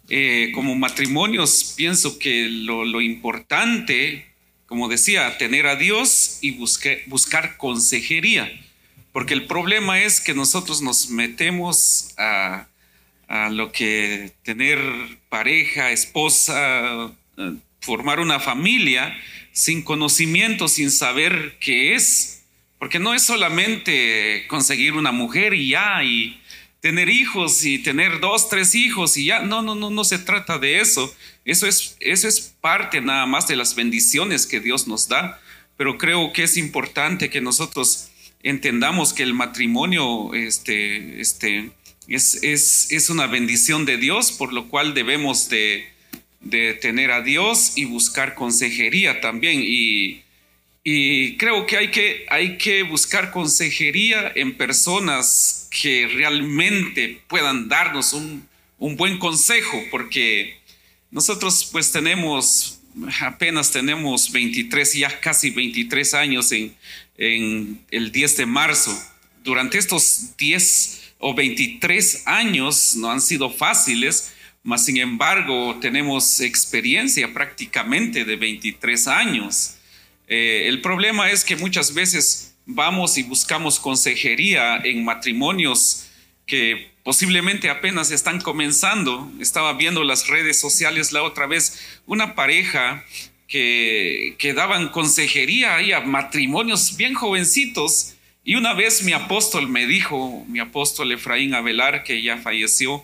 Eh, 0.07 0.51
como 0.53 0.75
matrimonios, 0.75 1.73
pienso 1.75 2.19
que 2.19 2.49
lo, 2.49 3.01
importante, 3.01 4.27
como 4.67 4.89
decía, 4.89 5.39
tener 5.39 5.65
a 5.65 5.75
Dios 5.75 6.37
y 6.41 6.51
buscar 6.51 7.57
consejería. 7.57 8.47
Porque 9.11 9.33
el 9.33 9.47
problema 9.47 10.03
es 10.03 10.21
que 10.21 10.35
nosotros 10.35 10.83
nos 10.83 11.09
metemos 11.09 12.13
a, 12.19 12.67
a 13.27 13.49
lo 13.49 13.71
que 13.71 14.33
tener 14.43 14.77
pareja, 15.29 15.89
esposa, 15.89 17.11
eh, 17.37 17.55
formar 17.79 18.19
una 18.19 18.39
familia 18.39 19.17
sin 19.51 19.81
conocimiento, 19.81 20.67
sin 20.67 20.91
saber 20.91 21.57
qué 21.59 21.95
es, 21.95 22.43
porque 22.79 22.99
no 22.99 23.13
es 23.13 23.23
solamente 23.23 24.45
conseguir 24.47 24.93
una 24.93 25.11
mujer 25.11 25.53
y 25.53 25.69
ya, 25.69 26.03
y 26.03 26.41
tener 26.79 27.09
hijos 27.09 27.63
y 27.63 27.77
tener 27.79 28.19
dos, 28.19 28.49
tres 28.49 28.73
hijos 28.73 29.15
y 29.15 29.25
ya, 29.25 29.41
no, 29.41 29.61
no, 29.61 29.75
no, 29.75 29.89
no 29.89 30.03
se 30.03 30.17
trata 30.17 30.57
de 30.57 30.81
eso. 30.81 31.13
Eso 31.45 31.67
es, 31.67 31.95
eso 31.99 32.27
es 32.27 32.55
parte 32.59 33.01
nada 33.01 33.25
más 33.27 33.47
de 33.47 33.55
las 33.55 33.75
bendiciones 33.75 34.47
que 34.47 34.59
Dios 34.59 34.87
nos 34.87 35.07
da, 35.07 35.39
pero 35.77 35.97
creo 35.97 36.33
que 36.33 36.43
es 36.43 36.57
importante 36.57 37.29
que 37.29 37.41
nosotros 37.41 38.09
entendamos 38.43 39.13
que 39.13 39.23
el 39.23 39.33
matrimonio 39.33 40.33
este, 40.33 41.21
este, 41.21 41.71
es, 42.07 42.39
es, 42.41 42.91
es 42.91 43.09
una 43.09 43.27
bendición 43.27 43.85
de 43.85 43.97
Dios, 43.97 44.31
por 44.31 44.51
lo 44.51 44.67
cual 44.67 44.95
debemos 44.95 45.49
de, 45.49 45.87
de 46.41 46.73
tener 46.73 47.11
a 47.11 47.21
Dios 47.21 47.73
y 47.77 47.85
buscar 47.85 48.35
consejería 48.35 49.21
también. 49.21 49.61
Y, 49.63 50.23
y 50.83 51.37
creo 51.37 51.65
que 51.65 51.77
hay, 51.77 51.91
que 51.91 52.25
hay 52.29 52.57
que 52.57 52.83
buscar 52.83 53.31
consejería 53.31 54.31
en 54.35 54.57
personas 54.57 55.69
que 55.69 56.07
realmente 56.07 57.21
puedan 57.27 57.69
darnos 57.69 58.13
un, 58.13 58.47
un 58.79 58.97
buen 58.97 59.19
consejo, 59.19 59.81
porque 59.91 60.57
nosotros 61.11 61.69
pues 61.71 61.91
tenemos, 61.91 62.79
apenas 63.21 63.71
tenemos 63.71 64.31
23, 64.31 64.93
ya 64.93 65.19
casi 65.19 65.51
23 65.51 66.13
años 66.15 66.51
en, 66.51 66.75
en 67.17 67.79
el 67.91 68.11
10 68.11 68.37
de 68.37 68.45
marzo. 68.47 68.91
Durante 69.43 69.77
estos 69.77 70.35
10 70.37 71.13
o 71.19 71.35
23 71.35 72.23
años 72.25 72.95
no 72.95 73.11
han 73.11 73.21
sido 73.21 73.51
fáciles, 73.51 74.33
mas, 74.63 74.85
sin 74.85 74.97
embargo, 74.97 75.77
tenemos 75.81 76.39
experiencia 76.39 77.33
prácticamente 77.33 78.25
de 78.25 78.35
23 78.35 79.07
años. 79.07 79.77
Eh, 80.27 80.67
el 80.67 80.81
problema 80.81 81.31
es 81.31 81.43
que 81.43 81.55
muchas 81.55 81.93
veces 81.93 82.55
vamos 82.65 83.17
y 83.17 83.23
buscamos 83.23 83.79
consejería 83.79 84.77
en 84.77 85.03
matrimonios 85.03 86.07
que 86.45 86.91
posiblemente 87.03 87.69
apenas 87.69 88.11
están 88.11 88.39
comenzando. 88.39 89.31
Estaba 89.39 89.73
viendo 89.73 90.03
las 90.03 90.27
redes 90.27 90.59
sociales 90.59 91.11
la 91.11 91.23
otra 91.23 91.47
vez, 91.47 91.79
una 92.05 92.35
pareja 92.35 93.03
que, 93.47 94.35
que 94.37 94.53
daban 94.53 94.89
consejería 94.89 95.75
ahí 95.75 95.91
a 95.91 96.01
matrimonios 96.01 96.97
bien 96.97 97.15
jovencitos. 97.15 98.13
Y 98.43 98.55
una 98.55 98.73
vez 98.73 99.03
mi 99.03 99.13
apóstol 99.13 99.67
me 99.67 99.87
dijo, 99.87 100.45
mi 100.47 100.59
apóstol 100.59 101.11
Efraín 101.11 101.53
Avelar, 101.53 102.03
que 102.03 102.21
ya 102.21 102.37
falleció, 102.37 103.03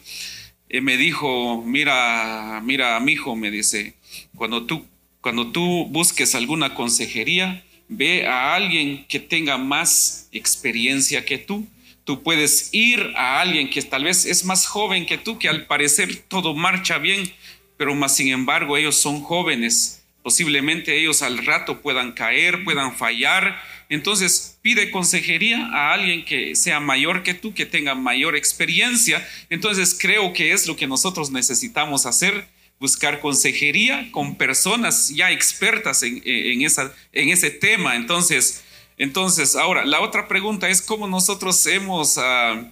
eh, 0.70 0.82
me 0.82 0.98
dijo, 0.98 1.64
mira, 1.66 2.62
mira, 2.64 3.00
mi 3.00 3.14
hijo, 3.14 3.36
me 3.36 3.52
dice, 3.52 3.96
cuando 4.36 4.66
tú, 4.66 4.86
cuando 5.22 5.52
tú 5.52 5.86
busques 5.90 6.36
alguna 6.36 6.74
consejería, 6.74 7.64
ve 7.88 8.28
a 8.28 8.54
alguien 8.54 9.06
que 9.08 9.20
tenga 9.20 9.58
más 9.58 10.28
experiencia 10.32 11.26
que 11.26 11.38
tú. 11.38 11.66
Tú 12.04 12.24
puedes 12.24 12.70
ir 12.74 13.14
a 13.16 13.42
alguien 13.42 13.70
que 13.70 13.82
tal 13.82 14.06
vez 14.06 14.26
es 14.26 14.46
más 14.46 14.66
joven 14.66 15.06
que 15.06 15.18
tú, 15.18 15.38
que 15.38 15.50
al 15.50 15.66
parecer 15.66 16.16
todo 16.28 16.54
marcha 16.54 16.98
bien, 16.98 17.32
pero 17.78 17.96
más 17.96 18.16
sin 18.16 18.30
embargo 18.30 18.78
ellos 18.78 18.96
son 18.96 19.22
jóvenes. 19.22 20.06
Posiblemente 20.24 20.98
ellos 20.98 21.22
al 21.22 21.46
rato 21.46 21.82
puedan 21.82 22.14
caer, 22.14 22.64
puedan 22.64 22.96
fallar, 22.96 23.62
entonces 23.90 24.58
pide 24.62 24.92
consejería 24.92 25.70
a 25.74 25.94
alguien 25.94 26.26
que 26.26 26.56
sea 26.56 26.80
mayor 26.80 27.24
que 27.24 27.34
tú, 27.34 27.54
que 27.54 27.66
tenga 27.66 27.96
mayor 27.96 28.36
experiencia. 28.36 29.26
Entonces 29.50 29.98
creo 30.00 30.34
que 30.34 30.52
es 30.52 30.68
lo 30.68 30.76
que 30.76 30.88
nosotros 30.88 31.32
necesitamos 31.32 32.06
hacer, 32.06 32.48
buscar 32.80 33.20
consejería 33.22 34.12
con 34.12 34.36
personas 34.36 35.10
ya 35.10 35.32
expertas 35.32 36.04
en, 36.04 36.62
esa, 36.62 36.94
en 37.14 37.30
ese 37.30 37.50
tema. 37.50 37.96
Entonces, 37.96 38.64
entonces, 38.98 39.56
ahora, 39.56 39.86
la 39.86 40.02
otra 40.02 40.28
pregunta 40.28 40.70
es 40.70 40.82
cómo 40.82 41.08
nosotros 41.08 41.66
hemos 41.68 42.18
uh, 42.18 42.68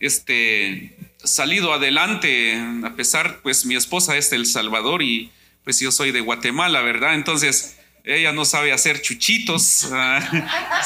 este, 0.00 0.96
salido 1.22 1.72
adelante, 1.72 2.58
a 2.82 2.94
pesar, 2.96 3.40
pues 3.42 3.66
mi 3.66 3.76
esposa 3.76 4.16
es 4.16 4.30
de 4.30 4.36
El 4.36 4.46
Salvador 4.46 5.02
y 5.02 5.30
pues 5.64 5.78
yo 5.80 5.92
soy 5.92 6.12
de 6.12 6.20
Guatemala, 6.20 6.80
¿verdad? 6.80 7.14
Entonces, 7.14 7.76
ella 8.06 8.32
no 8.32 8.44
sabe 8.44 8.72
hacer 8.72 9.02
chuchitos. 9.02 9.88
Ah, 9.92 10.20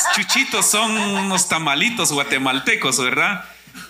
chuchitos 0.16 0.70
son 0.70 0.90
unos 0.90 1.48
tamalitos 1.48 2.12
guatemaltecos, 2.12 2.98
¿verdad? 3.02 3.44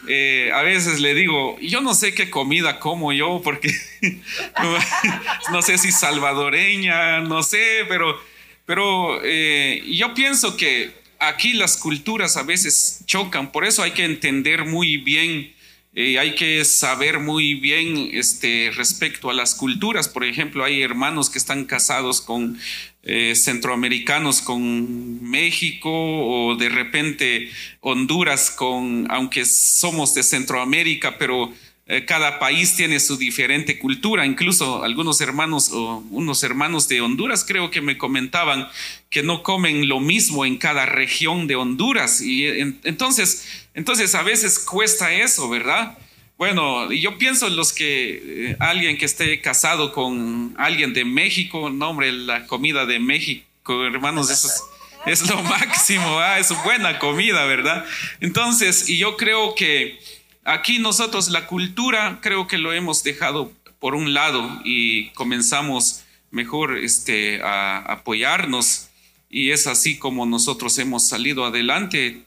Eh, 0.09 0.51
a 0.53 0.63
veces 0.63 1.01
le 1.01 1.15
digo, 1.15 1.57
yo 1.61 1.81
no 1.81 1.95
sé 1.95 2.13
qué 2.13 2.29
comida 2.29 2.81
como 2.81 3.13
yo, 3.13 3.41
porque 3.43 3.73
no 5.53 5.63
sé 5.63 5.79
si 5.79 5.93
salvadoreña, 5.93 7.21
no 7.21 7.43
sé, 7.43 7.85
pero, 7.89 8.21
pero 8.67 9.21
eh, 9.23 9.83
yo 9.87 10.13
pienso 10.13 10.57
que 10.57 10.93
aquí 11.19 11.53
las 11.53 11.77
culturas 11.77 12.37
a 12.37 12.43
veces 12.43 13.05
chocan, 13.07 13.53
por 13.53 13.65
eso 13.65 13.83
hay 13.83 13.93
que 13.93 14.05
entender 14.05 14.65
muy 14.65 14.97
bien 14.97 15.55
eh, 15.93 16.21
hay 16.21 16.37
que 16.37 16.65
saber 16.65 17.19
muy 17.19 17.55
bien 17.55 18.11
este, 18.13 18.71
respecto 18.75 19.29
a 19.29 19.35
las 19.35 19.57
culturas. 19.57 20.09
Por 20.09 20.25
ejemplo, 20.25 20.65
hay 20.65 20.83
hermanos 20.83 21.31
que 21.31 21.39
están 21.39 21.65
casados 21.65 22.21
con 22.21 22.59
eh, 23.03 23.35
centroamericanos, 23.35 24.43
con 24.43 25.23
México 25.23 25.91
o 25.91 26.57
de 26.57 26.69
repente 26.69 27.51
Honduras 27.81 28.51
con, 28.51 29.07
aunque 29.11 29.45
somos 29.47 30.13
de 30.15 30.23
Centroamérica, 30.23 31.17
pero 31.17 31.51
eh, 31.87 32.05
cada 32.05 32.39
país 32.39 32.77
tiene 32.77 33.01
su 33.01 33.17
diferente 33.17 33.79
cultura. 33.79 34.25
Incluso 34.25 34.85
algunos 34.85 35.21
hermanos 35.21 35.71
o 35.73 36.05
unos 36.11 36.43
hermanos 36.43 36.89
de 36.89 37.01
Honduras 37.01 37.45
creo 37.45 37.71
que 37.71 37.81
me 37.81 37.99
comentaban 37.99 38.69
que 39.09 39.23
no 39.23 39.43
comen 39.43 39.89
lo 39.89 39.99
mismo 39.99 40.45
en 40.45 40.57
cada 40.57 40.87
región 40.87 41.47
de 41.47 41.57
Honduras. 41.57 42.21
Y 42.21 42.47
entonces, 42.85 43.67
entonces 43.75 44.15
a 44.15 44.23
veces 44.23 44.59
cuesta 44.59 45.13
eso, 45.13 45.49
¿verdad? 45.49 45.99
Bueno, 46.41 46.91
yo 46.91 47.19
pienso 47.19 47.49
en 47.49 47.57
los 47.57 47.73
que 47.75 48.49
eh, 48.51 48.57
alguien 48.59 48.97
que 48.97 49.05
esté 49.05 49.41
casado 49.43 49.93
con 49.93 50.55
alguien 50.57 50.95
de 50.95 51.05
México, 51.05 51.69
no 51.69 51.91
hombre, 51.91 52.11
la 52.13 52.47
comida 52.47 52.87
de 52.87 52.99
México, 52.99 53.85
hermanos, 53.85 54.31
eso 54.31 54.49
es, 54.49 54.63
es 55.23 55.29
lo 55.29 55.43
máximo, 55.43 56.19
¿ah? 56.19 56.39
es 56.39 56.51
buena 56.65 56.99
comida, 56.99 57.45
¿verdad? 57.45 57.85
Entonces, 58.21 58.89
y 58.89 58.97
yo 58.97 59.17
creo 59.17 59.55
que 59.55 60.01
Aquí 60.45 60.79
nosotros 60.79 61.29
la 61.29 61.47
cultura 61.47 62.19
creo 62.23 62.47
que 62.47 62.57
lo 62.57 62.73
hemos 62.73 63.03
dejado 63.03 63.53
por 63.79 63.95
un 63.95 64.15
lado 64.15 64.61
y 64.65 65.11
comenzamos 65.11 66.03
mejor 66.31 66.79
este, 66.79 67.43
a 67.43 67.79
apoyarnos 67.79 68.89
y 69.29 69.51
es 69.51 69.67
así 69.67 69.99
como 69.99 70.25
nosotros 70.25 70.79
hemos 70.79 71.07
salido 71.07 71.45
adelante, 71.45 72.23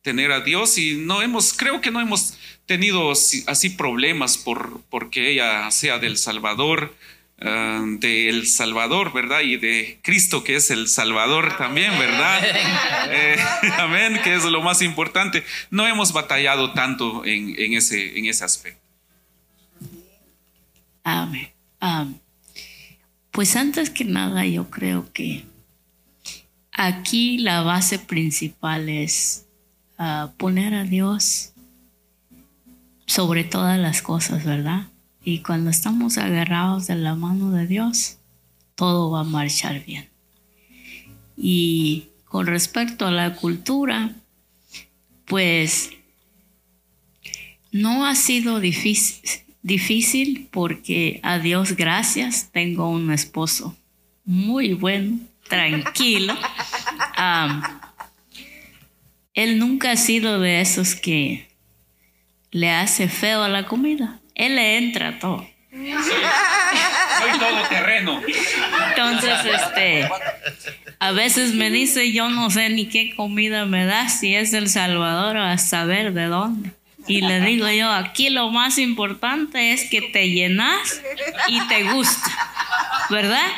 tener 0.00 0.30
a 0.30 0.40
Dios 0.40 0.78
y 0.78 0.94
no 0.96 1.22
hemos, 1.22 1.52
creo 1.52 1.80
que 1.80 1.90
no 1.90 2.00
hemos 2.00 2.38
tenido 2.66 3.12
así 3.12 3.70
problemas 3.70 4.38
por 4.38 4.80
porque 4.90 5.30
ella 5.30 5.70
sea 5.70 5.98
del 5.98 6.18
Salvador 6.18 6.92
Ah, 7.38 7.84
de 7.86 8.30
El 8.30 8.46
Salvador, 8.46 9.12
¿verdad? 9.12 9.40
Y 9.40 9.58
de 9.58 9.98
Cristo, 10.02 10.42
que 10.42 10.56
es 10.56 10.70
el 10.70 10.88
Salvador 10.88 11.58
también, 11.58 11.98
¿verdad? 11.98 12.40
Eh, 13.10 13.36
amén, 13.78 14.20
que 14.24 14.34
es 14.34 14.44
lo 14.44 14.62
más 14.62 14.80
importante. 14.80 15.44
No 15.70 15.86
hemos 15.86 16.12
batallado 16.14 16.72
tanto 16.72 17.26
en, 17.26 17.74
ese, 17.74 18.18
en 18.18 18.24
ese 18.24 18.44
aspecto. 18.44 18.80
Amén. 21.04 21.52
pues 23.30 23.54
antes 23.54 23.90
que 23.90 24.04
nada, 24.04 24.46
yo 24.46 24.70
creo 24.70 25.12
que 25.12 25.44
aquí 26.72 27.36
la 27.38 27.60
base 27.60 27.98
principal 27.98 28.88
es 28.88 29.46
ah, 29.98 30.32
poner 30.38 30.74
a 30.74 30.84
Dios 30.84 31.52
sobre 33.06 33.44
todas 33.44 33.78
las 33.78 34.02
cosas, 34.02 34.44
¿verdad? 34.44 34.88
Y 35.24 35.40
cuando 35.40 35.70
estamos 35.70 36.18
agarrados 36.18 36.86
de 36.86 36.96
la 36.96 37.14
mano 37.14 37.50
de 37.50 37.66
Dios, 37.66 38.18
todo 38.74 39.10
va 39.10 39.20
a 39.20 39.24
marchar 39.24 39.84
bien. 39.84 40.08
Y 41.36 42.08
con 42.24 42.46
respecto 42.46 43.06
a 43.06 43.10
la 43.10 43.34
cultura, 43.34 44.14
pues 45.24 45.90
no 47.72 48.06
ha 48.06 48.14
sido 48.14 48.60
difícil, 48.60 49.28
difícil 49.62 50.48
porque 50.50 51.20
a 51.22 51.38
Dios 51.38 51.76
gracias 51.76 52.50
tengo 52.52 52.88
un 52.88 53.12
esposo 53.12 53.76
muy 54.24 54.74
bueno, 54.74 55.18
tranquilo. 55.48 56.34
él 59.34 59.58
nunca 59.58 59.92
ha 59.92 59.96
sido 59.96 60.40
de 60.40 60.60
esos 60.60 60.94
que 60.94 61.45
le 62.56 62.70
hace 62.70 63.08
feo 63.08 63.42
a 63.42 63.48
la 63.50 63.66
comida. 63.66 64.18
Él 64.34 64.56
le 64.56 64.78
entra 64.78 65.18
todo. 65.18 65.46
Soy, 65.70 65.92
todo 67.38 67.62
terreno. 67.68 68.18
Entonces, 68.88 69.38
este, 69.44 70.08
a 70.98 71.12
veces 71.12 71.52
me 71.52 71.70
dice, 71.70 72.12
yo 72.12 72.30
no 72.30 72.48
sé 72.48 72.70
ni 72.70 72.86
qué 72.86 73.14
comida 73.14 73.66
me 73.66 73.84
da, 73.84 74.08
si 74.08 74.34
es 74.34 74.54
El 74.54 74.70
Salvador 74.70 75.36
o 75.36 75.42
a 75.42 75.58
saber 75.58 76.14
de 76.14 76.28
dónde. 76.28 76.70
Y 77.06 77.20
le 77.20 77.42
digo 77.42 77.68
yo, 77.68 77.92
aquí 77.92 78.30
lo 78.30 78.50
más 78.50 78.78
importante 78.78 79.74
es 79.74 79.90
que 79.90 80.00
te 80.00 80.30
llenas 80.30 81.02
y 81.48 81.60
te 81.68 81.92
gusta, 81.92 82.30
¿verdad? 83.10 83.52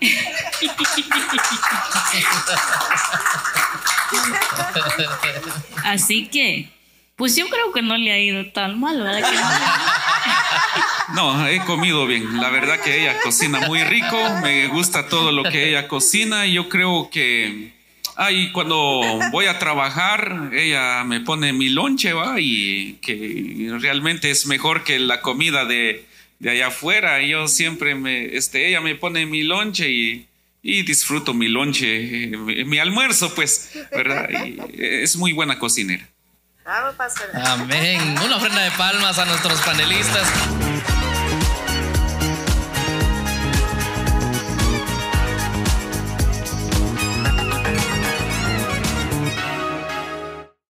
Así 5.84 6.28
que 6.28 6.72
pues 7.16 7.36
yo 7.36 7.48
creo 7.48 7.72
que 7.72 7.82
no 7.82 7.96
le 7.96 8.12
ha 8.12 8.18
ido 8.18 8.50
tan 8.52 8.80
mal, 8.80 9.02
¿verdad? 9.02 9.22
no? 11.14 11.46
he 11.46 11.60
comido 11.64 12.06
bien. 12.06 12.40
La 12.40 12.50
verdad 12.50 12.80
que 12.80 13.02
ella 13.02 13.20
cocina 13.22 13.60
muy 13.66 13.82
rico. 13.84 14.18
Me 14.42 14.68
gusta 14.68 15.08
todo 15.08 15.32
lo 15.32 15.44
que 15.44 15.68
ella 15.68 15.88
cocina. 15.88 16.46
Y 16.46 16.54
yo 16.54 16.68
creo 16.68 17.10
que. 17.10 17.72
Ay, 18.16 18.52
cuando 18.52 19.20
voy 19.30 19.46
a 19.46 19.58
trabajar, 19.58 20.50
ella 20.52 21.02
me 21.04 21.20
pone 21.20 21.52
mi 21.52 21.70
lonche, 21.70 22.12
¿va? 22.12 22.40
Y 22.40 22.98
que 23.00 23.74
realmente 23.80 24.30
es 24.30 24.46
mejor 24.46 24.84
que 24.84 24.98
la 24.98 25.22
comida 25.22 25.64
de, 25.64 26.04
de 26.38 26.50
allá 26.50 26.68
afuera. 26.68 27.22
Yo 27.22 27.48
siempre 27.48 27.94
me. 27.94 28.36
Este, 28.36 28.68
ella 28.68 28.80
me 28.80 28.94
pone 28.94 29.26
mi 29.26 29.42
lonche 29.42 29.90
y 29.90 30.26
y 30.62 30.82
disfruto 30.82 31.34
mi 31.34 31.48
lonche, 31.48 32.28
mi 32.64 32.78
almuerzo, 32.78 33.34
pues, 33.34 33.72
¿verdad? 33.90 34.28
Es 34.78 35.16
muy 35.16 35.32
buena 35.32 35.58
cocinera. 35.58 36.08
Amén. 37.44 38.16
Una 38.24 38.36
ofrenda 38.36 38.62
de 38.62 38.70
palmas 38.72 39.18
a 39.18 39.24
nuestros 39.24 39.60
panelistas. 39.62 40.28